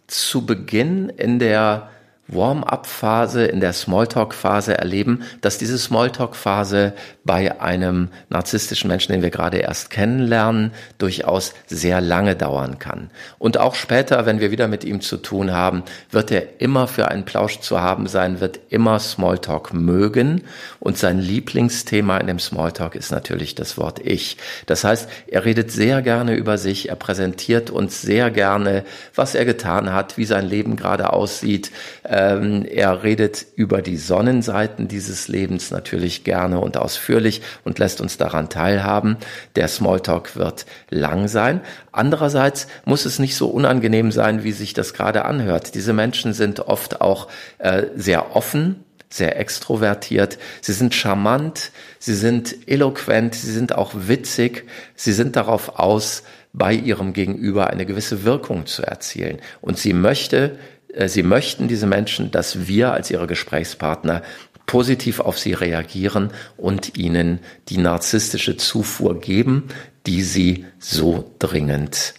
zu 0.07 0.47
Beginn 0.47 1.09
in 1.09 1.39
der 1.39 1.91
Warm-up-Phase, 2.29 3.45
in 3.45 3.61
der 3.61 3.73
Smalltalk-Phase 3.73 4.77
erleben, 4.77 5.23
dass 5.41 5.59
diese 5.59 5.79
Smalltalk-Phase 5.79 6.93
bei 7.25 7.61
einem 7.61 8.09
narzisstischen 8.29 8.89
Menschen, 8.89 9.13
den 9.13 9.23
wir 9.23 9.31
gerade 9.31 9.59
erst 9.59 9.91
kennenlernen, 9.91 10.73
durchaus 10.99 11.55
sehr 11.67 12.01
lange 12.01 12.37
dauern 12.37 12.79
kann. 12.79 13.11
Und 13.39 13.59
auch 13.59 13.75
später, 13.75 14.27
wenn 14.27 14.41
wir 14.41 14.51
wieder 14.51 14.69
mit 14.69 14.85
ihm 14.85 15.01
zu 15.01 15.17
tun 15.17 15.53
haben, 15.53 15.83
wird 16.11 16.31
er 16.31 16.61
immer 16.61 16.89
für 16.89 17.09
einen 17.09 17.25
Plausch 17.25 17.61
zu 17.61 17.81
haben 17.81 18.07
sein, 18.07 18.41
wird 18.41 18.61
immer 18.71 18.99
Smalltalk 18.99 19.73
mögen. 19.73 20.43
Und 20.81 20.99
sein 20.99 21.19
Lieblingsthema 21.19 22.19
in 22.19 22.27
dem 22.27 22.39
Smalltalk 22.39 22.95
ist 22.95 23.11
natürlich 23.11 23.55
das 23.55 23.79
Wort 23.79 24.01
Ich. 24.01 24.37
Das 24.67 24.85
heißt, 24.85 25.09
er 25.29 25.45
redet 25.45 25.71
sehr 25.71 26.03
gerne 26.03 26.35
über 26.35 26.59
sich, 26.59 26.89
er 26.89 26.97
präsentiert 26.97 27.71
uns 27.71 28.03
sehr 28.03 28.31
gerne, 28.31 28.85
was 29.15 29.35
er 29.35 29.45
getan 29.45 29.93
hat, 29.93 30.17
wie 30.19 30.25
sein 30.25 30.47
Leben 30.47 30.77
gerade 30.77 31.13
aussieht, 31.13 31.71
ähm, 32.17 32.65
er 32.65 33.03
redet 33.03 33.45
über 33.57 33.83
die 33.83 33.99
Sonnenseiten 33.99 34.89
dieses 34.89 35.29
Lebens 35.29 35.71
natürlich 35.71 36.25
gerne 36.25 36.61
und 36.61 36.79
ausführlich 36.79 37.43
und 37.63 37.79
lässt 37.79 38.01
uns 38.01 38.17
daran 38.17 38.49
teilhaben. 38.49 39.19
Der 39.55 39.69
Smalltalk 39.69 40.35
wird 40.35 40.65
lang 40.89 41.29
sein. 41.29 41.61
Andererseits 41.93 42.69
muss 42.87 43.05
es 43.05 43.19
nicht 43.19 43.37
so 43.37 43.49
unangenehm 43.49 44.13
sein, 44.13 44.45
wie 44.45 44.53
sich 44.53 44.73
das 44.73 44.95
gerade 44.95 45.27
anhört. 45.27 45.75
Diese 45.75 45.93
Menschen 45.93 46.33
sind 46.33 46.61
oft 46.61 47.03
auch 47.03 47.29
äh, 47.59 47.83
sehr 47.97 48.35
offen, 48.35 48.83
sehr 49.11 49.39
extrovertiert, 49.39 50.39
sie 50.63 50.73
sind 50.73 50.95
charmant, 50.95 51.71
sie 51.99 52.15
sind 52.15 52.67
eloquent, 52.67 53.35
sie 53.35 53.53
sind 53.53 53.75
auch 53.75 53.93
witzig, 53.95 54.65
sie 54.95 55.13
sind 55.13 55.37
darauf 55.37 55.79
aus, 55.79 56.23
bei 56.57 56.73
ihrem 56.73 57.13
Gegenüber 57.13 57.69
eine 57.69 57.85
gewisse 57.85 58.25
Wirkung 58.25 58.65
zu 58.65 58.83
erzielen. 58.83 59.41
Und 59.61 59.77
sie 59.77 59.93
möchte 59.93 60.59
sie 61.05 61.23
möchten, 61.23 61.69
diese 61.69 61.87
Menschen, 61.87 62.31
dass 62.31 62.67
wir 62.67 62.93
als 62.93 63.11
ihre 63.11 63.27
Gesprächspartner 63.27 64.23
positiv 64.67 65.21
auf 65.21 65.39
sie 65.39 65.53
reagieren 65.53 66.31
und 66.57 66.97
ihnen 66.97 67.41
die 67.69 67.79
narzisstische 67.79 68.57
Zufuhr 68.57 69.21
geben, 69.21 69.69
die 70.07 70.23
sie 70.23 70.67
so 70.79 71.33
dringend 71.39 72.15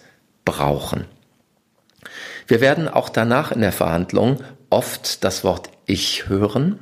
brauchen. 0.45 1.05
Wir 2.47 2.61
werden 2.61 2.87
auch 2.87 3.09
danach 3.09 3.51
in 3.51 3.61
der 3.61 3.73
Verhandlung 3.73 4.41
oft 4.69 5.23
das 5.23 5.43
Wort 5.43 5.69
Ich 5.85 6.29
hören. 6.29 6.79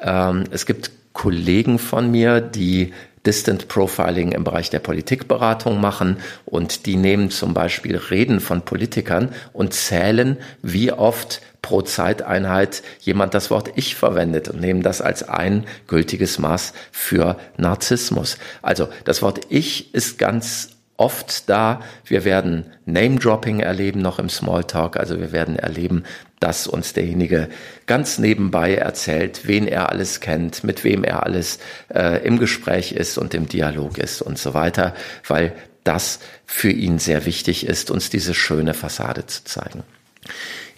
Ähm, 0.00 0.44
es 0.50 0.66
gibt 0.66 0.92
Kollegen 1.12 1.78
von 1.78 2.10
mir, 2.10 2.40
die 2.40 2.92
Distant 3.26 3.68
Profiling 3.68 4.32
im 4.32 4.44
Bereich 4.44 4.70
der 4.70 4.78
Politikberatung 4.78 5.80
machen 5.80 6.18
und 6.46 6.86
die 6.86 6.96
nehmen 6.96 7.30
zum 7.30 7.52
Beispiel 7.52 7.96
Reden 7.96 8.40
von 8.40 8.62
Politikern 8.62 9.34
und 9.52 9.74
zählen, 9.74 10.38
wie 10.62 10.90
oft 10.90 11.42
pro 11.60 11.82
Zeiteinheit 11.82 12.82
jemand 13.00 13.34
das 13.34 13.50
Wort 13.50 13.72
Ich 13.74 13.94
verwendet 13.94 14.48
und 14.48 14.60
nehmen 14.60 14.82
das 14.82 15.02
als 15.02 15.28
ein 15.28 15.66
gültiges 15.86 16.38
Maß 16.38 16.72
für 16.90 17.36
Narzissmus. 17.58 18.38
Also 18.62 18.88
das 19.04 19.20
Wort 19.20 19.40
Ich 19.50 19.92
ist 19.94 20.18
ganz 20.18 20.79
oft 21.00 21.48
da. 21.48 21.80
Wir 22.04 22.24
werden 22.24 22.66
Name-Dropping 22.84 23.60
erleben 23.60 24.02
noch 24.02 24.18
im 24.18 24.28
Smalltalk. 24.28 24.96
Also 24.98 25.18
wir 25.18 25.32
werden 25.32 25.56
erleben, 25.56 26.04
dass 26.40 26.66
uns 26.66 26.92
derjenige 26.92 27.48
ganz 27.86 28.18
nebenbei 28.18 28.74
erzählt, 28.74 29.46
wen 29.46 29.66
er 29.66 29.90
alles 29.90 30.20
kennt, 30.20 30.62
mit 30.62 30.84
wem 30.84 31.02
er 31.02 31.24
alles 31.24 31.58
äh, 31.92 32.24
im 32.24 32.38
Gespräch 32.38 32.92
ist 32.92 33.16
und 33.16 33.34
im 33.34 33.48
Dialog 33.48 33.98
ist 33.98 34.20
und 34.20 34.38
so 34.38 34.52
weiter, 34.52 34.94
weil 35.26 35.54
das 35.84 36.20
für 36.44 36.70
ihn 36.70 36.98
sehr 36.98 37.24
wichtig 37.24 37.66
ist, 37.66 37.90
uns 37.90 38.10
diese 38.10 38.34
schöne 38.34 38.74
Fassade 38.74 39.26
zu 39.26 39.44
zeigen. 39.44 39.82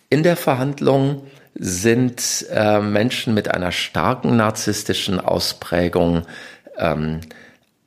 In 0.09 0.23
der 0.23 0.37
Verhandlung 0.37 1.27
sind 1.55 2.47
äh, 2.51 2.81
Menschen 2.81 3.35
mit 3.35 3.49
einer 3.49 3.73
starken 3.73 4.37
narzisstischen 4.37 5.19
Ausprägung 5.19 6.27
ähm, 6.79 7.21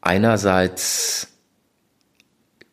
einerseits 0.02 1.30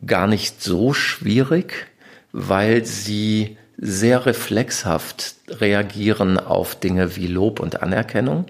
gar 0.07 0.27
nicht 0.27 0.63
so 0.63 0.93
schwierig, 0.93 1.87
weil 2.33 2.85
sie 2.85 3.57
sehr 3.77 4.27
reflexhaft 4.27 5.35
reagieren 5.49 6.39
auf 6.39 6.75
Dinge 6.75 7.17
wie 7.17 7.27
Lob 7.27 7.61
und 7.61 7.83
Anerkennung. 7.83 8.47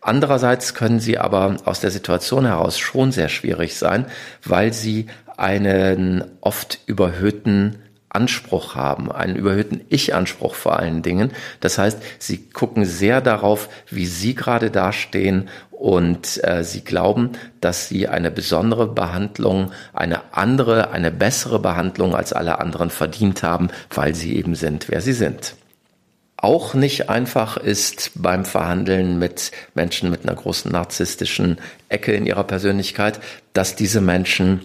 Andererseits 0.00 0.74
können 0.74 0.98
sie 0.98 1.18
aber 1.18 1.56
aus 1.64 1.80
der 1.80 1.90
Situation 1.90 2.44
heraus 2.44 2.78
schon 2.78 3.12
sehr 3.12 3.28
schwierig 3.28 3.76
sein, 3.76 4.06
weil 4.44 4.72
sie 4.72 5.06
einen 5.36 6.24
oft 6.40 6.80
überhöhten 6.86 7.76
Anspruch 8.08 8.74
haben, 8.74 9.10
einen 9.10 9.36
überhöhten 9.36 9.80
Ich-Anspruch 9.88 10.54
vor 10.54 10.78
allen 10.78 11.02
Dingen. 11.02 11.30
Das 11.60 11.78
heißt, 11.78 12.02
sie 12.18 12.50
gucken 12.50 12.84
sehr 12.84 13.20
darauf, 13.20 13.68
wie 13.88 14.06
sie 14.06 14.34
gerade 14.34 14.70
dastehen 14.70 15.48
und 15.82 16.38
äh, 16.44 16.62
sie 16.62 16.82
glauben, 16.84 17.32
dass 17.60 17.88
sie 17.88 18.06
eine 18.06 18.30
besondere 18.30 18.86
Behandlung, 18.86 19.72
eine 19.92 20.32
andere, 20.32 20.92
eine 20.92 21.10
bessere 21.10 21.58
Behandlung 21.58 22.14
als 22.14 22.32
alle 22.32 22.60
anderen 22.60 22.88
verdient 22.88 23.42
haben, 23.42 23.68
weil 23.90 24.14
sie 24.14 24.36
eben 24.36 24.54
sind, 24.54 24.88
wer 24.88 25.00
sie 25.00 25.12
sind. 25.12 25.56
Auch 26.36 26.74
nicht 26.74 27.10
einfach 27.10 27.56
ist 27.56 28.12
beim 28.14 28.44
Verhandeln 28.44 29.18
mit 29.18 29.50
Menschen 29.74 30.08
mit 30.08 30.22
einer 30.22 30.36
großen 30.36 30.70
narzisstischen 30.70 31.58
Ecke 31.88 32.12
in 32.12 32.26
ihrer 32.26 32.44
Persönlichkeit, 32.44 33.18
dass 33.52 33.74
diese 33.74 34.00
Menschen 34.00 34.60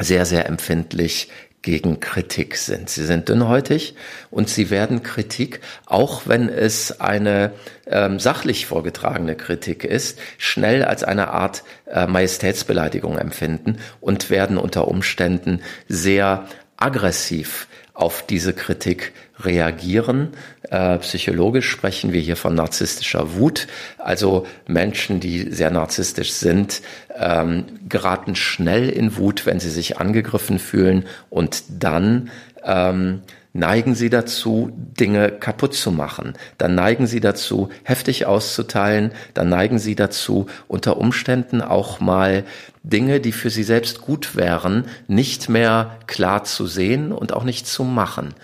sehr, 0.00 0.26
sehr 0.26 0.46
empfindlich 0.46 1.28
gegen 1.64 1.98
Kritik 1.98 2.56
sind. 2.56 2.90
Sie 2.90 3.04
sind 3.04 3.28
dünnhäutig 3.30 3.96
und 4.30 4.50
sie 4.50 4.68
werden 4.68 5.02
Kritik, 5.02 5.60
auch 5.86 6.26
wenn 6.26 6.50
es 6.50 7.00
eine 7.00 7.52
ähm, 7.86 8.20
sachlich 8.20 8.66
vorgetragene 8.66 9.34
Kritik 9.34 9.82
ist, 9.82 10.18
schnell 10.36 10.84
als 10.84 11.02
eine 11.02 11.28
Art 11.28 11.64
äh, 11.86 12.06
Majestätsbeleidigung 12.06 13.18
empfinden 13.18 13.78
und 14.02 14.28
werden 14.28 14.58
unter 14.58 14.86
Umständen 14.88 15.62
sehr 15.88 16.46
aggressiv 16.76 17.66
auf 17.94 18.26
diese 18.26 18.52
Kritik 18.52 19.12
reagieren. 19.38 20.28
Äh, 20.70 20.98
psychologisch 20.98 21.68
sprechen 21.68 22.12
wir 22.12 22.20
hier 22.20 22.36
von 22.36 22.54
narzisstischer 22.54 23.34
Wut. 23.34 23.66
Also 23.98 24.46
Menschen, 24.66 25.20
die 25.20 25.50
sehr 25.50 25.70
narzisstisch 25.70 26.32
sind, 26.32 26.82
ähm, 27.16 27.64
geraten 27.88 28.36
schnell 28.36 28.88
in 28.88 29.16
Wut, 29.16 29.46
wenn 29.46 29.60
sie 29.60 29.70
sich 29.70 29.98
angegriffen 29.98 30.58
fühlen 30.58 31.04
und 31.30 31.64
dann 31.68 32.30
ähm, 32.64 33.22
neigen 33.54 33.94
sie 33.94 34.10
dazu, 34.10 34.72
Dinge 34.74 35.30
kaputt 35.30 35.74
zu 35.74 35.92
machen. 35.92 36.34
Dann 36.58 36.74
neigen 36.74 37.06
sie 37.06 37.20
dazu, 37.20 37.70
heftig 37.84 38.26
auszuteilen. 38.26 39.12
Dann 39.32 39.48
neigen 39.48 39.78
sie 39.78 39.94
dazu, 39.94 40.46
unter 40.66 40.96
Umständen 40.96 41.62
auch 41.62 42.00
mal 42.00 42.44
Dinge, 42.82 43.20
die 43.20 43.32
für 43.32 43.50
sie 43.50 43.62
selbst 43.62 44.00
gut 44.00 44.34
wären, 44.34 44.86
nicht 45.06 45.48
mehr 45.48 45.98
klar 46.08 46.44
zu 46.44 46.66
sehen 46.66 47.12
und 47.12 47.32
auch 47.32 47.44
nicht 47.44 47.66
zu 47.66 47.84
machen. 47.84 48.34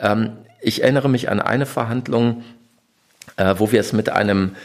Ähm, 0.00 0.32
ich 0.60 0.82
erinnere 0.82 1.08
mich 1.08 1.28
an 1.28 1.40
eine 1.40 1.66
Verhandlung, 1.66 2.44
äh, 3.36 3.54
wo 3.58 3.72
wir 3.72 3.80
es 3.80 3.92
mit 3.92 4.08
einem 4.08 4.56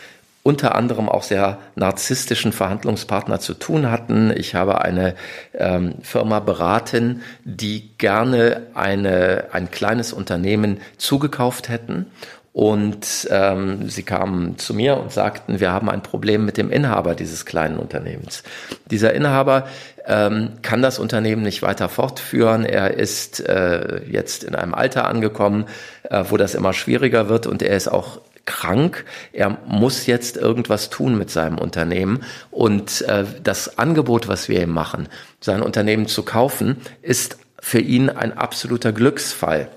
unter 0.43 0.73
anderem 0.73 1.07
auch 1.07 1.21
sehr 1.21 1.59
narzisstischen 1.75 2.51
Verhandlungspartner 2.51 3.39
zu 3.39 3.53
tun 3.53 3.91
hatten. 3.91 4.33
Ich 4.35 4.55
habe 4.55 4.81
eine 4.81 5.15
ähm, 5.53 5.95
Firma 6.01 6.39
beraten, 6.39 7.21
die 7.43 7.89
gerne 7.99 8.63
eine, 8.73 9.49
ein 9.51 9.69
kleines 9.69 10.13
Unternehmen 10.13 10.81
zugekauft 10.97 11.69
hätten 11.69 12.07
und 12.53 13.29
ähm, 13.29 13.89
sie 13.89 14.03
kamen 14.03 14.57
zu 14.57 14.73
mir 14.73 14.97
und 14.97 15.11
sagten, 15.11 15.61
wir 15.61 15.71
haben 15.71 15.89
ein 15.89 16.03
Problem 16.03 16.45
mit 16.45 16.57
dem 16.57 16.69
Inhaber 16.69 17.15
dieses 17.15 17.45
kleinen 17.45 17.77
Unternehmens. 17.77 18.43
Dieser 18.89 19.13
Inhaber 19.13 19.67
ähm, 20.05 20.53
kann 20.61 20.81
das 20.81 20.99
Unternehmen 20.99 21.43
nicht 21.43 21.61
weiter 21.61 21.87
fortführen. 21.87 22.65
Er 22.65 22.93
ist 22.93 23.39
äh, 23.39 24.01
jetzt 24.05 24.43
in 24.43 24.55
einem 24.55 24.73
Alter 24.73 25.07
angekommen, 25.07 25.65
äh, 26.03 26.25
wo 26.27 26.35
das 26.35 26.53
immer 26.53 26.73
schwieriger 26.73 27.29
wird 27.29 27.47
und 27.47 27.61
er 27.61 27.77
ist 27.77 27.87
auch 27.87 28.19
krank. 28.45 29.05
Er 29.31 29.57
muss 29.65 30.05
jetzt 30.05 30.35
irgendwas 30.35 30.89
tun 30.89 31.17
mit 31.17 31.29
seinem 31.29 31.57
Unternehmen. 31.57 32.23
Und 32.49 33.01
äh, 33.03 33.23
das 33.43 33.77
Angebot, 33.77 34.27
was 34.27 34.49
wir 34.49 34.61
ihm 34.61 34.71
machen, 34.71 35.07
sein 35.39 35.61
Unternehmen 35.61 36.07
zu 36.07 36.23
kaufen, 36.23 36.77
ist 37.01 37.37
für 37.61 37.79
ihn 37.79 38.09
ein 38.09 38.37
absoluter 38.37 38.91
Glücksfall. 38.91 39.69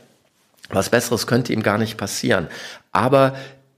Was 0.71 0.91
Besseres 0.91 1.27
könnte 1.27 1.53
ihm 1.53 1.63
gar 1.63 1.79
nicht 1.79 1.97
passieren. 1.97 2.49
Aber 2.93 3.35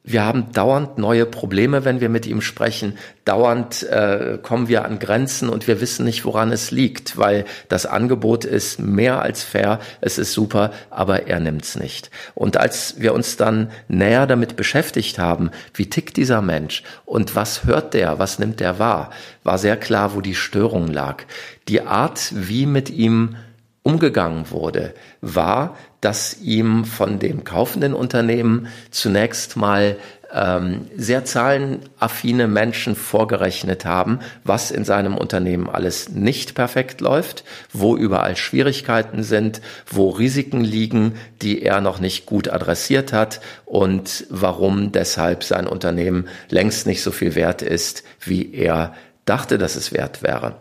wir 0.09 0.25
haben 0.25 0.53
dauernd 0.53 0.99
neue 0.99 1.27
Probleme, 1.27 1.85
wenn 1.85 2.01
wir 2.01 2.09
mit 2.09 2.27
ihm 2.27 2.41
sprechen. 2.41 2.97
Dauernd 3.25 3.83
äh, 3.83 4.39
kommen 4.41 4.69
wir 4.69 4.85
an 4.85 5.01
Grenzen 5.01 5.49
und 5.49 5.67
wir 5.67 5.81
wissen 5.81 6.05
nicht, 6.05 6.25
woran 6.25 6.53
es 6.53 6.71
liegt, 6.71 7.17
weil 7.17 7.45
das 7.69 7.87
Angebot 7.87 8.45
ist 8.45 8.79
mehr 8.79 9.21
als 9.21 9.43
fair, 9.43 9.81
es 10.01 10.17
ist 10.17 10.33
super, 10.33 10.71
aber 10.91 11.27
er 11.27 11.41
nimmt's 11.41 11.75
nicht. 11.75 12.13
Und 12.37 12.57
als 12.57 13.01
wir 13.01 13.15
uns 13.15 13.37
dann 13.37 13.73
näher 13.89 14.29
damit 14.29 14.55
beschäftigt 14.55 15.19
haben, 15.19 15.51
wie 15.75 15.91
tickt 15.91 16.17
dieser 16.17 16.41
Mensch 16.41 16.85
und 17.05 17.35
was 17.35 17.65
hört 17.65 17.93
der, 17.93 18.21
was 18.21 18.39
nimmt 18.39 18.61
der 18.61 18.79
wahr, 18.79 19.11
war 19.43 19.59
sehr 19.59 19.77
klar, 19.77 20.15
wo 20.15 20.21
die 20.21 20.37
Störung 20.37 20.87
lag. 20.87 21.25
Die 21.67 21.83
Art, 21.83 22.31
wie 22.33 22.67
mit 22.67 22.91
ihm 22.91 23.35
umgegangen 23.83 24.53
wurde, 24.53 24.95
war, 25.21 25.77
dass 26.07 26.37
ihm 26.41 26.85
von 26.85 27.19
dem 27.19 27.43
kaufenden 27.43 27.93
Unternehmen 27.93 28.69
zunächst 28.93 29.57
mal 29.57 29.97
ähm, 30.33 30.87
sehr 30.97 31.25
zahlenaffine 31.25 32.47
Menschen 32.47 32.95
vorgerechnet 32.95 33.85
haben, 33.85 34.21
was 34.45 34.71
in 34.71 34.85
seinem 34.85 35.19
Unternehmen 35.19 35.69
alles 35.69 36.09
nicht 36.11 36.55
perfekt 36.55 37.01
läuft, 37.01 37.43
wo 37.73 37.97
überall 37.97 38.37
Schwierigkeiten 38.37 39.25
sind, 39.25 39.61
wo 39.91 40.11
Risiken 40.11 40.61
liegen, 40.61 41.17
die 41.43 41.63
er 41.63 41.81
noch 41.81 41.99
nicht 41.99 42.25
gut 42.25 42.53
adressiert 42.53 43.13
hat 43.13 43.41
und 43.65 44.27
warum 44.31 44.93
deshalb 44.93 45.43
sein 45.43 45.67
Unternehmen 45.67 46.29
längst 46.51 46.87
nicht 46.87 47.03
so 47.03 47.11
viel 47.11 47.35
wert 47.35 47.63
ist, 47.63 48.05
wie 48.21 48.55
er 48.55 48.95
dachte, 49.25 49.59
dass 49.59 49.75
es 49.75 49.93
wert 49.93 50.23
wäre. 50.23 50.55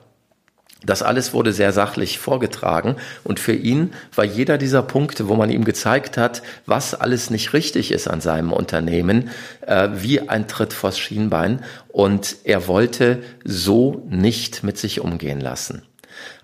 Das 0.85 1.01
alles 1.01 1.33
wurde 1.33 1.51
sehr 1.51 1.73
sachlich 1.73 2.19
vorgetragen 2.19 2.95
und 3.23 3.39
für 3.39 3.53
ihn 3.53 3.93
war 4.13 4.25
jeder 4.25 4.57
dieser 4.57 4.83
Punkte, 4.83 5.27
wo 5.27 5.35
man 5.35 5.49
ihm 5.49 5.65
gezeigt 5.65 6.17
hat, 6.17 6.43
was 6.65 6.93
alles 6.93 7.29
nicht 7.29 7.53
richtig 7.53 7.91
ist 7.91 8.07
an 8.07 8.21
seinem 8.21 8.53
Unternehmen, 8.53 9.29
äh, 9.65 9.89
wie 9.93 10.29
ein 10.29 10.47
Tritt 10.47 10.73
vors 10.73 10.99
Schienbein 10.99 11.63
und 11.87 12.37
er 12.43 12.67
wollte 12.67 13.23
so 13.43 14.05
nicht 14.09 14.63
mit 14.63 14.77
sich 14.77 15.01
umgehen 15.01 15.39
lassen. 15.39 15.83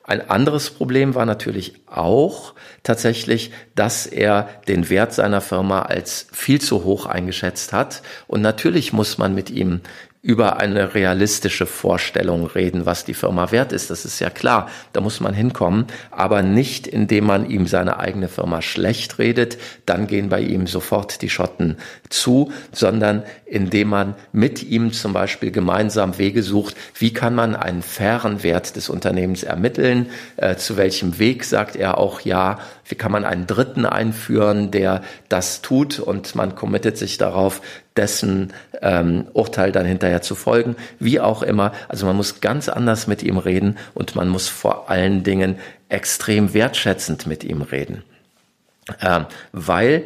Ein 0.03 0.29
anderes 0.29 0.71
Problem 0.71 1.13
war 1.13 1.25
natürlich 1.25 1.75
auch 1.85 2.55
tatsächlich, 2.83 3.51
dass 3.75 4.07
er 4.07 4.49
den 4.67 4.89
Wert 4.89 5.13
seiner 5.13 5.41
Firma 5.41 5.83
als 5.83 6.27
viel 6.33 6.59
zu 6.59 6.83
hoch 6.83 7.05
eingeschätzt 7.05 7.71
hat. 7.71 8.01
Und 8.27 8.41
natürlich 8.41 8.93
muss 8.93 9.17
man 9.17 9.35
mit 9.35 9.51
ihm 9.51 9.81
über 10.23 10.57
eine 10.57 10.93
realistische 10.93 11.65
Vorstellung 11.65 12.45
reden, 12.45 12.85
was 12.85 13.05
die 13.05 13.15
Firma 13.15 13.51
wert 13.51 13.71
ist. 13.71 13.89
Das 13.89 14.05
ist 14.05 14.19
ja 14.19 14.29
klar, 14.29 14.69
da 14.93 15.01
muss 15.01 15.19
man 15.19 15.33
hinkommen, 15.33 15.87
aber 16.11 16.43
nicht 16.43 16.85
indem 16.85 17.25
man 17.25 17.49
ihm 17.49 17.65
seine 17.65 17.97
eigene 17.99 18.27
Firma 18.27 18.61
schlecht 18.61 19.17
redet, 19.17 19.57
dann 19.87 20.05
gehen 20.05 20.29
bei 20.29 20.41
ihm 20.41 20.67
sofort 20.67 21.23
die 21.23 21.29
Schotten 21.29 21.77
zu, 22.09 22.51
sondern 22.71 23.23
indem 23.47 23.89
man 23.89 24.15
mit 24.31 24.61
ihm 24.61 24.93
zum 24.93 25.11
Beispiel 25.11 25.49
gemeinsam 25.49 26.19
Wege 26.19 26.43
sucht, 26.43 26.75
wie 26.99 27.13
kann 27.13 27.33
man 27.33 27.55
einen 27.55 27.81
fairen 27.81 28.43
Wert 28.43 28.75
des 28.75 28.89
Unternehmens 28.89 29.41
ermitteln, 29.41 30.11
äh, 30.37 30.55
zu 30.55 30.77
welchem 30.77 31.17
Weg 31.17 31.45
sagt 31.45 31.75
er 31.75 31.97
auch 31.97 32.21
ja, 32.21 32.59
wie 32.85 32.95
kann 32.95 33.11
man 33.11 33.25
einen 33.25 33.47
Dritten 33.47 33.85
einführen, 33.85 34.71
der 34.71 35.01
das 35.29 35.61
tut 35.61 35.99
und 35.99 36.35
man 36.35 36.55
committet 36.55 36.97
sich 36.97 37.17
darauf, 37.17 37.61
dessen 37.95 38.53
ähm, 38.81 39.27
Urteil 39.33 39.71
dann 39.71 39.85
hinterher 39.85 40.21
zu 40.21 40.35
folgen, 40.35 40.75
wie 40.99 41.19
auch 41.19 41.43
immer. 41.43 41.73
Also 41.87 42.05
man 42.05 42.15
muss 42.15 42.41
ganz 42.41 42.69
anders 42.69 43.07
mit 43.07 43.23
ihm 43.23 43.37
reden 43.37 43.77
und 43.93 44.15
man 44.15 44.29
muss 44.29 44.47
vor 44.47 44.89
allen 44.89 45.23
Dingen 45.23 45.57
extrem 45.89 46.53
wertschätzend 46.53 47.27
mit 47.27 47.43
ihm 47.43 47.61
reden, 47.61 48.03
ähm, 49.01 49.25
weil 49.51 50.03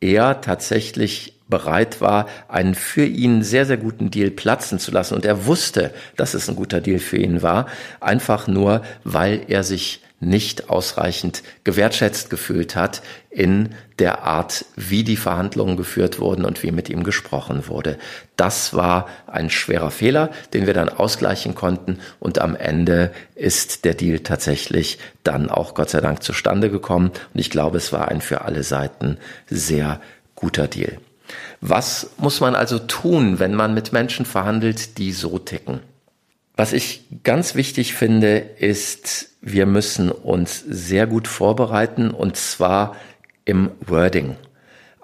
er 0.00 0.40
tatsächlich 0.40 1.34
bereit 1.48 2.00
war, 2.00 2.26
einen 2.48 2.74
für 2.74 3.04
ihn 3.04 3.42
sehr, 3.42 3.66
sehr 3.66 3.76
guten 3.76 4.10
Deal 4.10 4.30
platzen 4.30 4.78
zu 4.78 4.90
lassen. 4.90 5.14
Und 5.14 5.24
er 5.24 5.46
wusste, 5.46 5.92
dass 6.16 6.34
es 6.34 6.48
ein 6.48 6.56
guter 6.56 6.80
Deal 6.80 6.98
für 6.98 7.18
ihn 7.18 7.42
war, 7.42 7.66
einfach 8.00 8.48
nur, 8.48 8.82
weil 9.04 9.42
er 9.48 9.62
sich 9.62 10.02
nicht 10.26 10.68
ausreichend 10.68 11.42
gewertschätzt 11.64 12.30
gefühlt 12.30 12.76
hat 12.76 13.02
in 13.30 13.70
der 13.98 14.24
Art, 14.24 14.64
wie 14.76 15.04
die 15.04 15.16
Verhandlungen 15.16 15.76
geführt 15.76 16.18
wurden 16.18 16.44
und 16.44 16.62
wie 16.62 16.72
mit 16.72 16.88
ihm 16.88 17.04
gesprochen 17.04 17.68
wurde. 17.68 17.98
Das 18.36 18.74
war 18.74 19.08
ein 19.26 19.50
schwerer 19.50 19.90
Fehler, 19.90 20.30
den 20.52 20.66
wir 20.66 20.74
dann 20.74 20.88
ausgleichen 20.88 21.54
konnten 21.54 22.00
und 22.18 22.38
am 22.38 22.56
Ende 22.56 23.12
ist 23.34 23.84
der 23.84 23.94
Deal 23.94 24.20
tatsächlich 24.20 24.98
dann 25.22 25.48
auch 25.48 25.74
Gott 25.74 25.90
sei 25.90 26.00
Dank 26.00 26.22
zustande 26.22 26.70
gekommen 26.70 27.12
und 27.32 27.40
ich 27.40 27.50
glaube, 27.50 27.78
es 27.78 27.92
war 27.92 28.08
ein 28.08 28.20
für 28.20 28.42
alle 28.42 28.62
Seiten 28.62 29.18
sehr 29.48 30.00
guter 30.34 30.66
Deal. 30.66 30.98
Was 31.60 32.10
muss 32.18 32.40
man 32.40 32.54
also 32.54 32.78
tun, 32.78 33.38
wenn 33.38 33.54
man 33.54 33.74
mit 33.74 33.92
Menschen 33.92 34.26
verhandelt, 34.26 34.98
die 34.98 35.12
so 35.12 35.38
ticken? 35.38 35.80
Was 36.56 36.72
ich 36.72 37.04
ganz 37.22 37.54
wichtig 37.54 37.92
finde, 37.92 38.38
ist, 38.38 39.28
wir 39.42 39.66
müssen 39.66 40.10
uns 40.10 40.64
sehr 40.66 41.06
gut 41.06 41.28
vorbereiten 41.28 42.10
und 42.10 42.36
zwar 42.36 42.96
im 43.44 43.70
Wording. 43.80 44.36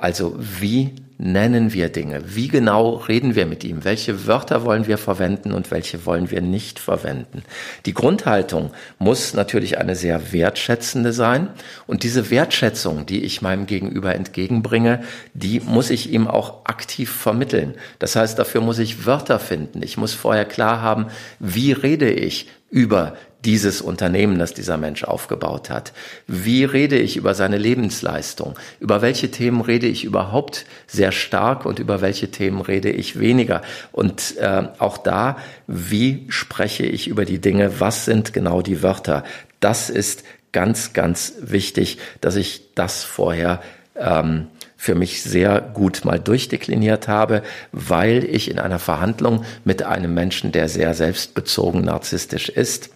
Also 0.02 0.34
wie 0.36 0.96
nennen 1.16 1.72
wir 1.72 1.88
Dinge? 1.88 2.22
Wie 2.34 2.48
genau 2.48 2.96
reden 2.96 3.36
wir 3.36 3.46
mit 3.46 3.62
ihm? 3.62 3.84
Welche 3.84 4.26
Wörter 4.26 4.64
wollen 4.64 4.88
wir 4.88 4.98
verwenden 4.98 5.52
und 5.52 5.70
welche 5.70 6.04
wollen 6.04 6.32
wir 6.32 6.40
nicht 6.40 6.80
verwenden? 6.80 7.44
Die 7.86 7.94
Grundhaltung 7.94 8.72
muss 8.98 9.32
natürlich 9.32 9.78
eine 9.78 9.94
sehr 9.94 10.32
wertschätzende 10.32 11.12
sein. 11.12 11.50
Und 11.86 12.02
diese 12.02 12.32
Wertschätzung, 12.32 13.06
die 13.06 13.22
ich 13.22 13.42
meinem 13.42 13.66
Gegenüber 13.66 14.12
entgegenbringe, 14.16 15.04
die 15.34 15.60
muss 15.60 15.90
ich 15.90 16.10
ihm 16.10 16.26
auch 16.26 16.64
aktiv 16.64 17.08
vermitteln. 17.08 17.76
Das 18.00 18.16
heißt, 18.16 18.36
dafür 18.40 18.60
muss 18.60 18.80
ich 18.80 19.06
Wörter 19.06 19.38
finden. 19.38 19.84
Ich 19.84 19.96
muss 19.96 20.14
vorher 20.14 20.46
klar 20.46 20.82
haben, 20.82 21.06
wie 21.38 21.70
rede 21.70 22.10
ich 22.10 22.48
über 22.70 23.14
dieses 23.44 23.80
Unternehmen, 23.80 24.38
das 24.38 24.54
dieser 24.54 24.76
Mensch 24.76 25.04
aufgebaut 25.04 25.70
hat? 25.70 25.92
Wie 26.26 26.64
rede 26.64 26.98
ich 26.98 27.16
über 27.16 27.34
seine 27.34 27.58
Lebensleistung? 27.58 28.54
Über 28.80 29.02
welche 29.02 29.30
Themen 29.30 29.60
rede 29.60 29.86
ich 29.86 30.04
überhaupt 30.04 30.64
sehr 30.86 31.12
stark 31.12 31.66
und 31.66 31.78
über 31.78 32.00
welche 32.00 32.30
Themen 32.30 32.60
rede 32.60 32.90
ich 32.90 33.18
weniger? 33.18 33.62
Und 33.90 34.36
äh, 34.38 34.68
auch 34.78 34.98
da, 34.98 35.36
wie 35.66 36.26
spreche 36.28 36.86
ich 36.86 37.08
über 37.08 37.24
die 37.24 37.40
Dinge? 37.40 37.80
Was 37.80 38.04
sind 38.04 38.32
genau 38.32 38.62
die 38.62 38.82
Wörter? 38.82 39.24
Das 39.60 39.90
ist 39.90 40.24
ganz, 40.52 40.92
ganz 40.92 41.34
wichtig, 41.40 41.98
dass 42.20 42.36
ich 42.36 42.74
das 42.74 43.04
vorher 43.04 43.62
ähm, 43.96 44.48
für 44.76 44.94
mich 44.96 45.22
sehr 45.22 45.60
gut 45.60 46.04
mal 46.04 46.18
durchdekliniert 46.18 47.06
habe, 47.06 47.42
weil 47.70 48.24
ich 48.24 48.50
in 48.50 48.58
einer 48.58 48.80
Verhandlung 48.80 49.44
mit 49.64 49.84
einem 49.84 50.12
Menschen, 50.12 50.50
der 50.50 50.68
sehr 50.68 50.94
selbstbezogen 50.94 51.84
narzisstisch 51.84 52.48
ist, 52.48 52.90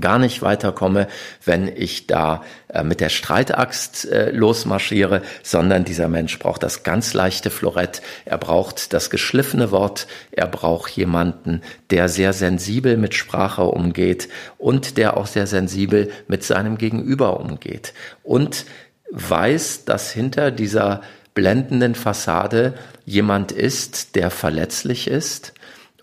gar 0.00 0.18
nicht 0.18 0.42
weiterkomme, 0.42 1.08
wenn 1.44 1.68
ich 1.68 2.06
da 2.06 2.42
äh, 2.68 2.82
mit 2.82 3.00
der 3.00 3.08
Streitaxt 3.08 4.10
äh, 4.10 4.30
losmarschiere, 4.30 5.22
sondern 5.42 5.84
dieser 5.84 6.08
Mensch 6.08 6.38
braucht 6.38 6.62
das 6.62 6.82
ganz 6.82 7.14
leichte 7.14 7.50
Florett, 7.50 8.02
er 8.24 8.38
braucht 8.38 8.92
das 8.92 9.10
geschliffene 9.10 9.70
Wort, 9.70 10.06
er 10.30 10.46
braucht 10.46 10.90
jemanden, 10.92 11.62
der 11.90 12.08
sehr 12.08 12.32
sensibel 12.32 12.96
mit 12.96 13.14
Sprache 13.14 13.64
umgeht 13.64 14.28
und 14.58 14.96
der 14.98 15.16
auch 15.16 15.26
sehr 15.26 15.46
sensibel 15.46 16.10
mit 16.28 16.44
seinem 16.44 16.78
Gegenüber 16.78 17.40
umgeht 17.40 17.94
und 18.22 18.66
weiß, 19.10 19.84
dass 19.84 20.10
hinter 20.10 20.50
dieser 20.50 21.02
blendenden 21.34 21.94
Fassade 21.94 22.74
jemand 23.04 23.52
ist, 23.52 24.14
der 24.14 24.30
verletzlich 24.30 25.08
ist 25.08 25.52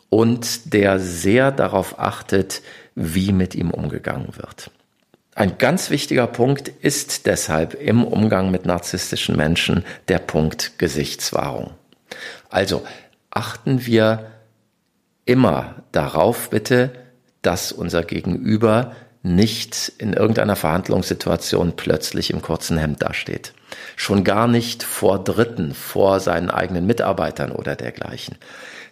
und 0.10 0.74
der 0.74 1.00
sehr 1.00 1.52
darauf 1.52 1.98
achtet, 2.00 2.62
wie 2.96 3.32
mit 3.32 3.56
ihm 3.56 3.72
umgegangen 3.72 4.36
wird. 4.36 4.72
Ein 5.34 5.58
ganz 5.58 5.90
wichtiger 5.90 6.28
Punkt 6.28 6.68
ist 6.68 7.26
deshalb 7.26 7.74
im 7.74 8.04
Umgang 8.04 8.52
mit 8.52 8.66
narzisstischen 8.66 9.38
Menschen 9.38 9.86
der 10.10 10.20
Punkt 10.20 10.78
Gesichtswahrung. 10.78 11.72
Also 12.50 12.84
achten 13.30 13.86
wir 13.86 14.32
immer 15.26 15.84
darauf 15.94 16.50
bitte, 16.50 16.92
dass 17.42 17.72
unser 17.72 18.04
Gegenüber 18.04 18.94
nicht 19.24 19.94
in 20.00 20.14
irgendeiner 20.14 20.56
Verhandlungssituation 20.56 21.76
plötzlich 21.76 22.32
im 22.32 22.42
kurzen 22.42 22.78
Hemd 22.78 23.02
dasteht. 23.02 23.54
Schon 23.96 24.24
gar 24.24 24.48
nicht 24.48 24.84
vor 24.84 25.24
Dritten, 25.24 25.74
vor 25.74 26.20
seinen 26.20 26.50
eigenen 26.50 26.88
Mitarbeitern 26.88 27.52
oder 27.52 27.76
dergleichen. 27.76 28.38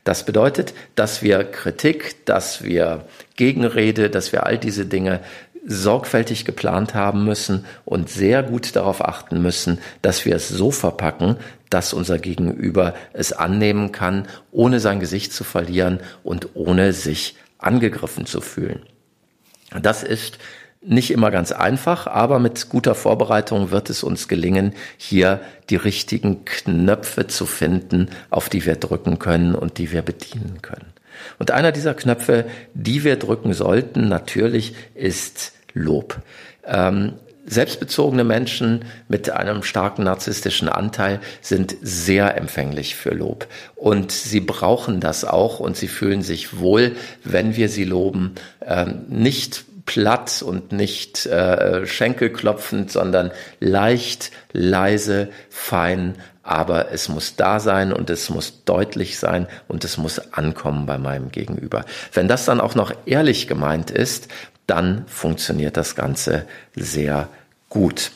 Das 0.09 0.23
bedeutet, 0.23 0.73
dass 0.95 1.21
wir 1.21 1.43
Kritik, 1.43 2.25
dass 2.25 2.63
wir 2.63 3.05
Gegenrede, 3.35 4.09
dass 4.09 4.31
wir 4.31 4.43
all 4.43 4.57
diese 4.57 4.87
Dinge 4.87 5.19
sorgfältig 5.63 6.45
geplant 6.45 6.95
haben 6.95 7.25
müssen 7.25 7.63
und 7.85 8.09
sehr 8.09 8.41
gut 8.41 8.75
darauf 8.75 9.05
achten 9.05 9.39
müssen, 9.39 9.77
dass 10.01 10.25
wir 10.25 10.35
es 10.35 10.49
so 10.49 10.71
verpacken, 10.71 11.35
dass 11.69 11.93
unser 11.93 12.17
Gegenüber 12.17 12.95
es 13.13 13.33
annehmen 13.33 13.91
kann, 13.91 14.27
ohne 14.51 14.79
sein 14.79 14.99
Gesicht 14.99 15.31
zu 15.31 15.43
verlieren 15.43 15.99
und 16.23 16.55
ohne 16.55 16.91
sich 16.91 17.35
angegriffen 17.59 18.25
zu 18.25 18.41
fühlen. 18.41 18.81
Das 19.79 20.01
ist 20.01 20.39
nicht 20.81 21.11
immer 21.11 21.29
ganz 21.29 21.51
einfach, 21.51 22.07
aber 22.07 22.39
mit 22.39 22.69
guter 22.69 22.95
Vorbereitung 22.95 23.71
wird 23.71 23.89
es 23.89 24.03
uns 24.03 24.27
gelingen, 24.27 24.73
hier 24.97 25.41
die 25.69 25.75
richtigen 25.75 26.45
Knöpfe 26.45 27.27
zu 27.27 27.45
finden, 27.45 28.09
auf 28.29 28.49
die 28.49 28.65
wir 28.65 28.75
drücken 28.75 29.19
können 29.19 29.55
und 29.55 29.77
die 29.77 29.91
wir 29.91 30.01
bedienen 30.01 30.61
können. 30.61 30.93
Und 31.37 31.51
einer 31.51 31.73
dieser 31.73 31.93
Knöpfe, 31.93 32.45
die 32.73 33.03
wir 33.03 33.17
drücken 33.17 33.53
sollten, 33.53 34.07
natürlich 34.07 34.73
ist 34.95 35.51
Lob. 35.73 36.21
Ähm, 36.65 37.13
selbstbezogene 37.45 38.23
Menschen 38.23 38.85
mit 39.07 39.29
einem 39.31 39.63
starken 39.63 40.03
narzisstischen 40.03 40.69
Anteil 40.69 41.19
sind 41.41 41.75
sehr 41.81 42.37
empfänglich 42.37 42.95
für 42.95 43.09
Lob. 43.09 43.47
Und 43.75 44.11
sie 44.11 44.39
brauchen 44.39 44.99
das 44.99 45.25
auch 45.25 45.59
und 45.59 45.75
sie 45.75 45.87
fühlen 45.87 46.21
sich 46.21 46.57
wohl, 46.59 46.95
wenn 47.23 47.55
wir 47.55 47.67
sie 47.67 47.85
loben. 47.85 48.35
Ähm, 48.65 49.05
nicht 49.09 49.65
platt 49.89 50.43
und 50.43 50.71
nicht 50.71 51.25
äh, 51.25 51.83
schenkelklopfend, 51.87 52.91
sondern 52.91 53.31
leicht, 53.59 54.29
leise, 54.53 55.29
fein, 55.49 56.13
aber 56.43 56.91
es 56.91 57.09
muss 57.09 57.35
da 57.37 57.59
sein 57.59 57.91
und 57.91 58.11
es 58.11 58.29
muss 58.29 58.65
deutlich 58.65 59.17
sein 59.17 59.47
und 59.67 59.83
es 59.83 59.97
muss 59.97 60.19
ankommen 60.31 60.85
bei 60.85 60.99
meinem 60.99 61.31
Gegenüber. 61.31 61.85
Wenn 62.13 62.27
das 62.27 62.45
dann 62.45 62.61
auch 62.61 62.75
noch 62.75 62.93
ehrlich 63.07 63.47
gemeint 63.47 63.89
ist, 63.89 64.27
dann 64.67 65.07
funktioniert 65.07 65.75
das 65.75 65.95
Ganze 65.95 66.45
sehr 66.75 67.27
gut. 67.69 68.11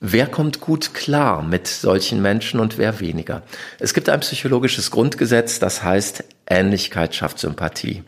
Wer 0.00 0.26
kommt 0.26 0.60
gut 0.60 0.94
klar 0.94 1.42
mit 1.42 1.68
solchen 1.68 2.22
Menschen 2.22 2.60
und 2.60 2.78
wer 2.78 2.98
weniger? 2.98 3.42
Es 3.78 3.92
gibt 3.92 4.08
ein 4.08 4.20
psychologisches 4.20 4.90
Grundgesetz, 4.90 5.58
das 5.58 5.82
heißt 5.82 6.24
Ähnlichkeit 6.46 7.14
schafft 7.14 7.40
Sympathie. 7.40 8.04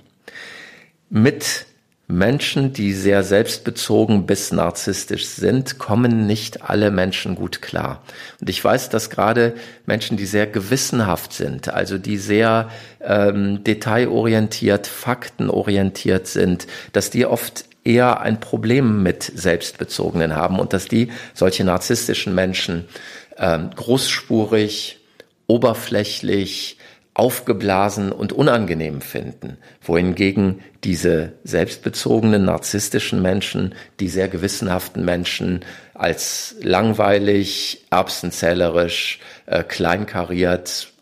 Mit 1.11 1.67
Menschen, 2.11 2.73
die 2.73 2.95
sehr 2.95 3.23
selbstbezogen 3.23 4.25
bis 4.25 4.51
narzisstisch 4.51 5.27
sind, 5.27 5.79
kommen 5.79 6.27
nicht 6.27 6.63
alle 6.63 6.91
Menschen 6.91 7.35
gut 7.35 7.61
klar. 7.61 8.03
Und 8.41 8.49
ich 8.49 8.65
weiß, 8.65 8.89
dass 8.89 9.11
gerade 9.11 9.55
Menschen, 9.85 10.17
die 10.17 10.25
sehr 10.25 10.47
gewissenhaft 10.47 11.35
sind, 11.35 11.69
also 11.69 11.99
die 11.99 12.17
sehr 12.17 12.71
ähm, 13.03 13.63
detailorientiert, 13.63 14.87
faktenorientiert 14.87 16.27
sind, 16.27 16.67
dass 16.93 17.11
die 17.11 17.27
oft 17.27 17.67
eher 17.85 18.23
ein 18.23 18.41
Problem 18.41 19.03
mit 19.03 19.23
Selbstbezogenen 19.23 20.35
haben 20.35 20.59
und 20.59 20.73
dass 20.73 20.87
die 20.87 21.09
solche 21.35 21.65
narzisstischen 21.65 22.35
Menschen 22.35 22.89
ähm, 23.37 23.69
großspurig, 23.77 24.99
oberflächlich, 25.47 26.78
aufgeblasen 27.19 28.13
und 28.13 28.33
unangenehm 28.33 29.01
finden, 29.01 29.59
wohingegen 29.83 30.61
diese 30.85 31.33
selbstbezogenen, 31.43 32.45
narzisstischen 32.45 33.21
Menschen, 33.21 33.75
die 33.99 34.09
sehr 34.09 34.29
gewissenhaften 34.29 35.05
Menschen 35.05 35.65
als 35.95 36.55
langweilig, 36.61 37.87
erbsenzählerisch, 37.91 39.19
äh, 39.47 39.65
kleinkariert, 39.65 40.93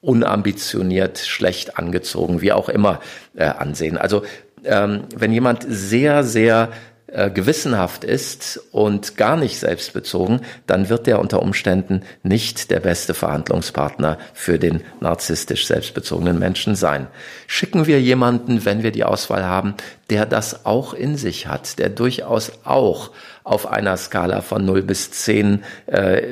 unambitioniert, 0.00 1.18
schlecht 1.18 1.78
angezogen, 1.78 2.40
wie 2.40 2.52
auch 2.52 2.68
immer 2.68 3.00
äh, 3.36 3.44
ansehen. 3.44 3.96
Also 3.96 4.24
ähm, 4.64 5.04
wenn 5.14 5.32
jemand 5.32 5.64
sehr, 5.68 6.24
sehr 6.24 6.70
äh, 7.14 7.30
gewissenhaft 7.30 8.04
ist 8.04 8.58
und 8.72 9.18
gar 9.18 9.36
nicht 9.36 9.58
selbstbezogen, 9.58 10.40
dann 10.66 10.88
wird 10.88 11.06
der 11.06 11.20
unter 11.20 11.42
Umständen 11.42 12.04
nicht 12.22 12.70
der 12.70 12.80
beste 12.80 13.12
Verhandlungspartner 13.12 14.18
für 14.32 14.58
den 14.58 14.80
narzisstisch 15.00 15.66
selbstbezogenen 15.66 16.38
Menschen 16.38 16.74
sein. 16.74 17.08
Schicken 17.46 17.86
wir 17.86 18.00
jemanden, 18.00 18.64
wenn 18.64 18.82
wir 18.82 18.92
die 18.92 19.04
Auswahl 19.04 19.44
haben, 19.44 19.74
der 20.08 20.24
das 20.24 20.64
auch 20.64 20.94
in 20.94 21.16
sich 21.16 21.46
hat, 21.46 21.78
der 21.78 21.90
durchaus 21.90 22.52
auch 22.64 23.10
auf 23.44 23.66
einer 23.66 23.98
Skala 23.98 24.40
von 24.40 24.64
0 24.64 24.82
bis 24.82 25.10
10 25.10 25.64
äh, 25.86 26.22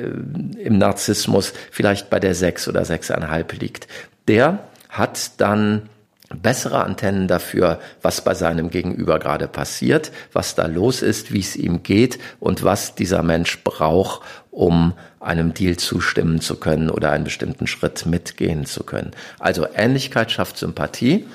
im 0.58 0.78
Narzissmus 0.78 1.52
vielleicht 1.70 2.08
bei 2.08 2.20
der 2.20 2.34
6 2.34 2.68
oder 2.68 2.82
6,5 2.82 3.60
liegt. 3.60 3.86
Der 4.28 4.60
hat 4.88 5.32
dann 5.38 5.90
bessere 6.34 6.84
Antennen 6.84 7.26
dafür, 7.26 7.80
was 8.02 8.22
bei 8.22 8.34
seinem 8.34 8.70
Gegenüber 8.70 9.18
gerade 9.18 9.48
passiert, 9.48 10.12
was 10.32 10.54
da 10.54 10.66
los 10.66 11.02
ist, 11.02 11.32
wie 11.32 11.40
es 11.40 11.56
ihm 11.56 11.82
geht 11.82 12.18
und 12.38 12.62
was 12.62 12.94
dieser 12.94 13.22
Mensch 13.22 13.62
braucht, 13.64 14.22
um 14.50 14.94
einem 15.18 15.54
Deal 15.54 15.76
zustimmen 15.76 16.40
zu 16.40 16.56
können 16.56 16.88
oder 16.88 17.10
einen 17.10 17.24
bestimmten 17.24 17.66
Schritt 17.66 18.06
mitgehen 18.06 18.64
zu 18.64 18.84
können. 18.84 19.10
Also 19.38 19.66
Ähnlichkeit 19.74 20.30
schafft 20.30 20.56
Sympathie. 20.56 21.26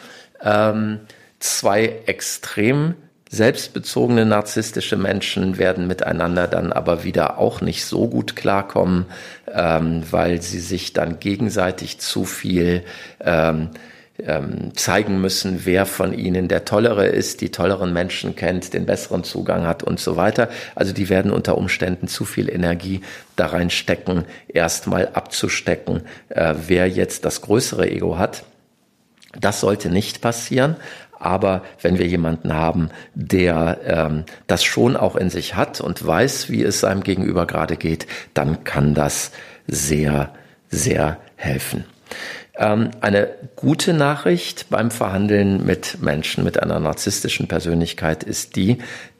Ähm, 0.41 1.01
zwei 1.39 2.01
extrem 2.05 2.95
selbstbezogene 3.29 4.25
narzisstische 4.25 4.95
Menschen 4.95 5.58
werden 5.58 5.88
miteinander 5.88 6.47
dann 6.47 6.71
aber 6.71 7.03
wieder 7.03 7.38
auch 7.38 7.60
nicht 7.60 7.86
so 7.86 8.08
gut 8.08 8.36
klarkommen, 8.36 9.05
ähm, 9.51 10.03
weil 10.10 10.41
sie 10.41 10.60
sich 10.60 10.93
dann 10.93 11.19
gegenseitig 11.19 11.99
zu 11.99 12.23
viel 12.23 12.84
ähm, 13.19 13.71
ähm, 14.23 14.71
zeigen 14.75 15.19
müssen, 15.19 15.62
wer 15.65 15.86
von 15.86 16.13
ihnen 16.13 16.47
der 16.47 16.65
Tollere 16.65 17.08
ist, 17.08 17.41
die 17.41 17.51
tolleren 17.51 17.93
Menschen 17.93 18.36
kennt, 18.36 18.73
den 18.73 18.86
besseren 18.86 19.23
Zugang 19.23 19.65
hat 19.65 19.84
und 19.84 19.99
so 19.99 20.15
weiter. 20.15 20.49
Also 20.73 20.93
die 20.93 21.10
werden 21.10 21.32
unter 21.32 21.58
Umständen 21.58 22.08
zu 22.08 22.25
viel 22.25 22.49
Energie 22.49 23.01
da 23.36 23.47
reinstecken, 23.47 24.25
erstmal 24.47 25.10
abzustecken, 25.10 26.01
äh, 26.30 26.56
wer 26.67 26.88
jetzt 26.88 27.25
das 27.25 27.41
größere 27.41 27.89
Ego 27.89 28.17
hat. 28.17 28.43
Das 29.39 29.60
sollte 29.60 29.89
nicht 29.89 30.21
passieren. 30.21 30.78
Aber 31.19 31.63
wenn 31.82 31.97
wir 31.97 32.08
jemanden 32.08 32.54
haben, 32.54 32.89
der 33.13 33.80
ähm, 33.86 34.25
das 34.47 34.63
schon 34.63 34.95
auch 34.95 35.15
in 35.15 35.30
sich 35.30 35.56
hat 35.56 35.82
und 35.82 36.06
weiß, 36.06 36.49
wie 36.49 36.63
es 36.63 36.82
seinem 36.82 37.04
Gegenüber 37.04 37.47
gerade 37.47 37.78
geht, 37.78 38.06
dann 38.34 38.63
kann 38.63 38.93
das 38.93 39.32
sehr, 39.65 40.34
sehr 40.69 41.17
helfen. 41.36 41.86
Ähm, 42.58 42.91
eine 43.02 43.30
gute 43.56 43.94
Nachricht 43.94 44.70
beim 44.70 44.91
Verhandeln 44.91 45.65
mit 45.65 46.02
Menschen 46.02 46.44
mit 46.44 46.62
einer 46.62 46.80
narzisstischen 46.80 47.48
Persönlichkeit 47.48 48.24
ist 48.24 48.56
die, 48.56 48.78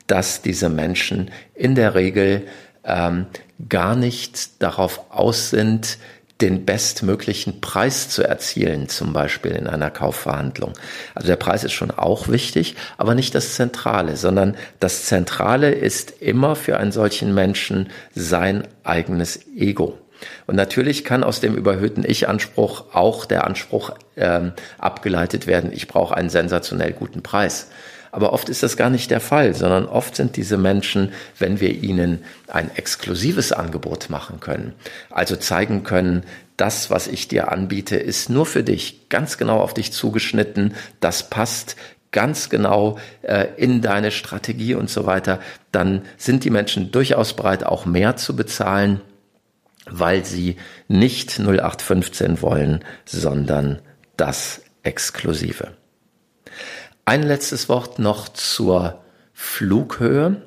dass 0.08 0.42
diese 0.42 0.70
Menschen 0.70 1.32
in 1.54 1.76
der 1.76 1.96
Regel 1.96 2.44
ähm, 2.84 3.26
gar 3.70 3.96
nicht 3.96 4.62
darauf 4.62 5.12
aus 5.12 5.50
sind, 5.50 5.98
den 6.42 6.66
bestmöglichen 6.66 7.62
Preis 7.62 8.10
zu 8.10 8.22
erzielen, 8.22 8.90
zum 8.90 9.14
Beispiel 9.14 9.52
in 9.52 9.68
einer 9.68 9.90
Kaufverhandlung. 9.90 10.74
Also 11.14 11.28
der 11.28 11.38
Preis 11.38 11.64
ist 11.64 11.72
schon 11.72 11.92
auch 11.92 12.28
wichtig, 12.28 12.76
aber 12.98 13.16
nicht 13.16 13.34
das 13.36 13.56
Zentrale, 13.56 14.18
sondern 14.18 14.58
das 14.80 15.06
Zentrale 15.06 15.72
ist 15.72 16.22
immer 16.22 16.58
für 16.58 16.78
einen 16.78 16.92
solchen 16.92 17.34
Menschen 17.34 17.90
sein 18.14 18.68
eigenes 18.84 19.48
Ego. 19.56 19.98
Und 20.48 20.56
natürlich 20.56 21.04
kann 21.04 21.24
aus 21.24 21.40
dem 21.40 21.56
überhöhten 21.56 22.04
Ich-Anspruch 22.06 22.86
auch 22.94 23.26
der 23.26 23.46
Anspruch 23.46 23.92
ähm, 24.18 24.54
abgeleitet 24.78 25.48
werden, 25.48 25.72
ich 25.74 25.88
brauche 25.88 26.16
einen 26.16 26.30
sensationell 26.30 26.94
guten 26.94 27.22
Preis. 27.22 27.70
Aber 28.16 28.32
oft 28.32 28.48
ist 28.48 28.64
das 28.64 28.78
gar 28.78 28.90
nicht 28.90 29.12
der 29.12 29.20
Fall, 29.20 29.54
sondern 29.54 29.88
oft 29.88 30.16
sind 30.16 30.38
diese 30.38 30.58
Menschen, 30.58 31.12
wenn 31.38 31.60
wir 31.60 31.72
ihnen 31.72 32.24
ein 32.48 32.72
exklusives 32.74 33.52
Angebot 33.52 34.10
machen 34.10 34.40
können, 34.40 34.74
also 35.10 35.36
zeigen 35.36 35.84
können, 35.84 36.24
das, 36.56 36.90
was 36.90 37.08
ich 37.08 37.28
dir 37.28 37.52
anbiete, 37.52 37.98
ist 37.98 38.30
nur 38.30 38.46
für 38.46 38.64
dich, 38.64 39.10
ganz 39.10 39.38
genau 39.38 39.60
auf 39.60 39.74
dich 39.74 39.92
zugeschnitten, 39.92 40.76
das 41.02 41.30
passt 41.30 41.76
ganz 42.14 42.50
genau 42.50 42.98
äh, 43.24 43.48
in 43.58 43.82
deine 43.82 44.12
Strategie 44.12 44.76
und 44.76 44.90
so 44.90 45.06
weiter, 45.06 45.42
dann 45.74 46.04
sind 46.16 46.46
die 46.46 46.50
Menschen 46.50 46.92
durchaus 46.92 47.34
bereit, 47.34 47.66
auch 47.66 47.86
mehr 47.86 48.16
zu 48.16 48.38
bezahlen 48.38 49.02
weil 49.90 50.26
sie 50.26 50.58
nicht 50.88 51.40
0815 51.40 52.42
wollen, 52.42 52.84
sondern 53.06 53.82
das 54.18 54.62
Exklusive. 54.84 55.74
Ein 57.06 57.24
letztes 57.24 57.70
Wort 57.70 58.00
noch 58.00 58.30
zur 58.30 59.04
Flughöhe. 59.34 60.42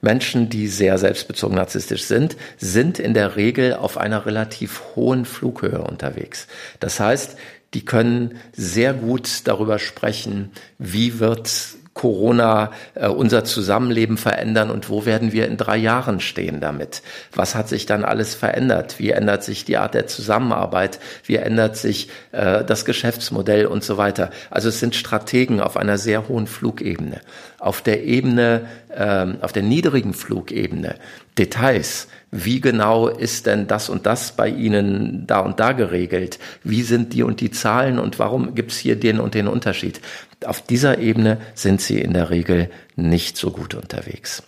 Menschen, 0.00 0.50
die 0.50 0.68
sehr 0.68 0.98
selbstbezogen 0.98 1.56
narzisstisch 1.56 2.04
sind, 2.04 2.36
sind 2.58 2.98
in 2.98 3.14
der 3.14 3.36
Regel 3.36 3.74
auf 3.74 3.96
einer 3.96 4.26
relativ 4.26 4.82
hohen 4.94 5.24
Flughöhe 5.24 5.80
unterwegs. 5.80 6.46
Das 6.78 7.00
heißt, 7.00 7.38
die 7.72 7.84
können 7.84 8.38
sehr 8.52 8.92
gut 8.92 9.28
darüber 9.44 9.78
sprechen, 9.78 10.52
wie 10.78 11.18
wird 11.20 11.50
Corona 11.94 12.72
äh, 12.94 13.06
unser 13.06 13.44
Zusammenleben 13.44 14.16
verändern 14.18 14.70
und 14.70 14.90
wo 14.90 15.06
werden 15.06 15.32
wir 15.32 15.46
in 15.46 15.56
drei 15.56 15.76
Jahren 15.76 16.20
stehen 16.20 16.60
damit? 16.60 17.02
Was 17.32 17.54
hat 17.54 17.68
sich 17.68 17.86
dann 17.86 18.04
alles 18.04 18.34
verändert? 18.34 18.98
Wie 18.98 19.10
ändert 19.10 19.44
sich 19.44 19.64
die 19.64 19.76
Art 19.76 19.94
der 19.94 20.08
Zusammenarbeit? 20.08 20.98
Wie 21.24 21.36
ändert 21.36 21.76
sich 21.76 22.08
äh, 22.32 22.64
das 22.64 22.84
Geschäftsmodell 22.84 23.66
und 23.66 23.84
so 23.84 23.96
weiter? 23.96 24.30
Also 24.50 24.68
es 24.68 24.80
sind 24.80 24.96
Strategen 24.96 25.60
auf 25.60 25.76
einer 25.76 25.96
sehr 25.96 26.28
hohen 26.28 26.48
Flugebene. 26.48 27.20
Auf 27.60 27.80
der 27.80 28.04
Ebene, 28.04 28.66
ähm, 28.94 29.38
auf 29.40 29.52
der 29.52 29.62
niedrigen 29.62 30.12
Flugebene, 30.12 30.96
Details. 31.38 32.08
Wie 32.30 32.60
genau 32.60 33.06
ist 33.06 33.46
denn 33.46 33.68
das 33.68 33.88
und 33.88 34.06
das 34.06 34.32
bei 34.32 34.48
Ihnen 34.48 35.24
da 35.28 35.38
und 35.38 35.60
da 35.60 35.70
geregelt? 35.70 36.40
Wie 36.64 36.82
sind 36.82 37.12
die 37.12 37.22
und 37.22 37.40
die 37.40 37.52
Zahlen 37.52 38.00
und 38.00 38.18
warum 38.18 38.56
gibt 38.56 38.72
es 38.72 38.78
hier 38.78 38.96
den 38.96 39.20
und 39.20 39.34
den 39.34 39.46
Unterschied? 39.46 40.00
Auf 40.44 40.62
dieser 40.62 40.98
Ebene 40.98 41.40
sind 41.54 41.80
Sie 41.80 42.00
in 42.00 42.12
der 42.12 42.30
Regel 42.30 42.70
nicht 42.96 43.36
so 43.36 43.50
gut 43.50 43.74
unterwegs. 43.74 44.42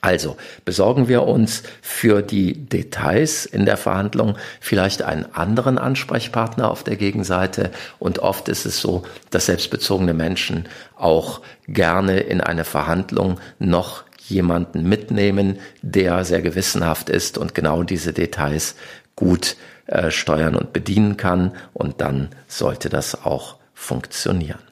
Also 0.00 0.36
besorgen 0.64 1.08
wir 1.08 1.24
uns 1.24 1.62
für 1.82 2.22
die 2.22 2.52
Details 2.52 3.46
in 3.46 3.64
der 3.64 3.76
Verhandlung 3.76 4.36
vielleicht 4.60 5.02
einen 5.02 5.24
anderen 5.34 5.76
Ansprechpartner 5.78 6.70
auf 6.70 6.84
der 6.84 6.96
Gegenseite. 6.96 7.70
Und 7.98 8.20
oft 8.20 8.48
ist 8.48 8.64
es 8.64 8.80
so, 8.80 9.02
dass 9.30 9.46
selbstbezogene 9.46 10.14
Menschen 10.14 10.68
auch 10.96 11.40
gerne 11.66 12.20
in 12.20 12.40
eine 12.40 12.64
Verhandlung 12.64 13.40
noch 13.58 14.04
jemanden 14.28 14.88
mitnehmen, 14.88 15.58
der 15.82 16.24
sehr 16.24 16.42
gewissenhaft 16.42 17.08
ist 17.08 17.38
und 17.38 17.54
genau 17.54 17.82
diese 17.82 18.12
Details 18.12 18.76
gut 19.16 19.56
äh, 19.86 20.10
steuern 20.10 20.54
und 20.54 20.72
bedienen 20.72 21.16
kann. 21.16 21.56
Und 21.72 22.00
dann 22.00 22.28
sollte 22.46 22.88
das 22.88 23.24
auch 23.24 23.56
funktionieren. 23.74 24.67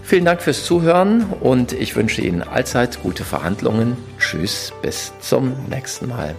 Vielen 0.03 0.25
Dank 0.25 0.41
fürs 0.41 0.65
Zuhören 0.65 1.25
und 1.41 1.73
ich 1.73 1.95
wünsche 1.95 2.21
Ihnen 2.21 2.43
allzeit 2.43 3.01
gute 3.01 3.23
Verhandlungen. 3.23 3.97
Tschüss, 4.19 4.71
bis 4.83 5.11
zum 5.19 5.53
nächsten 5.67 6.07
Mal. 6.07 6.35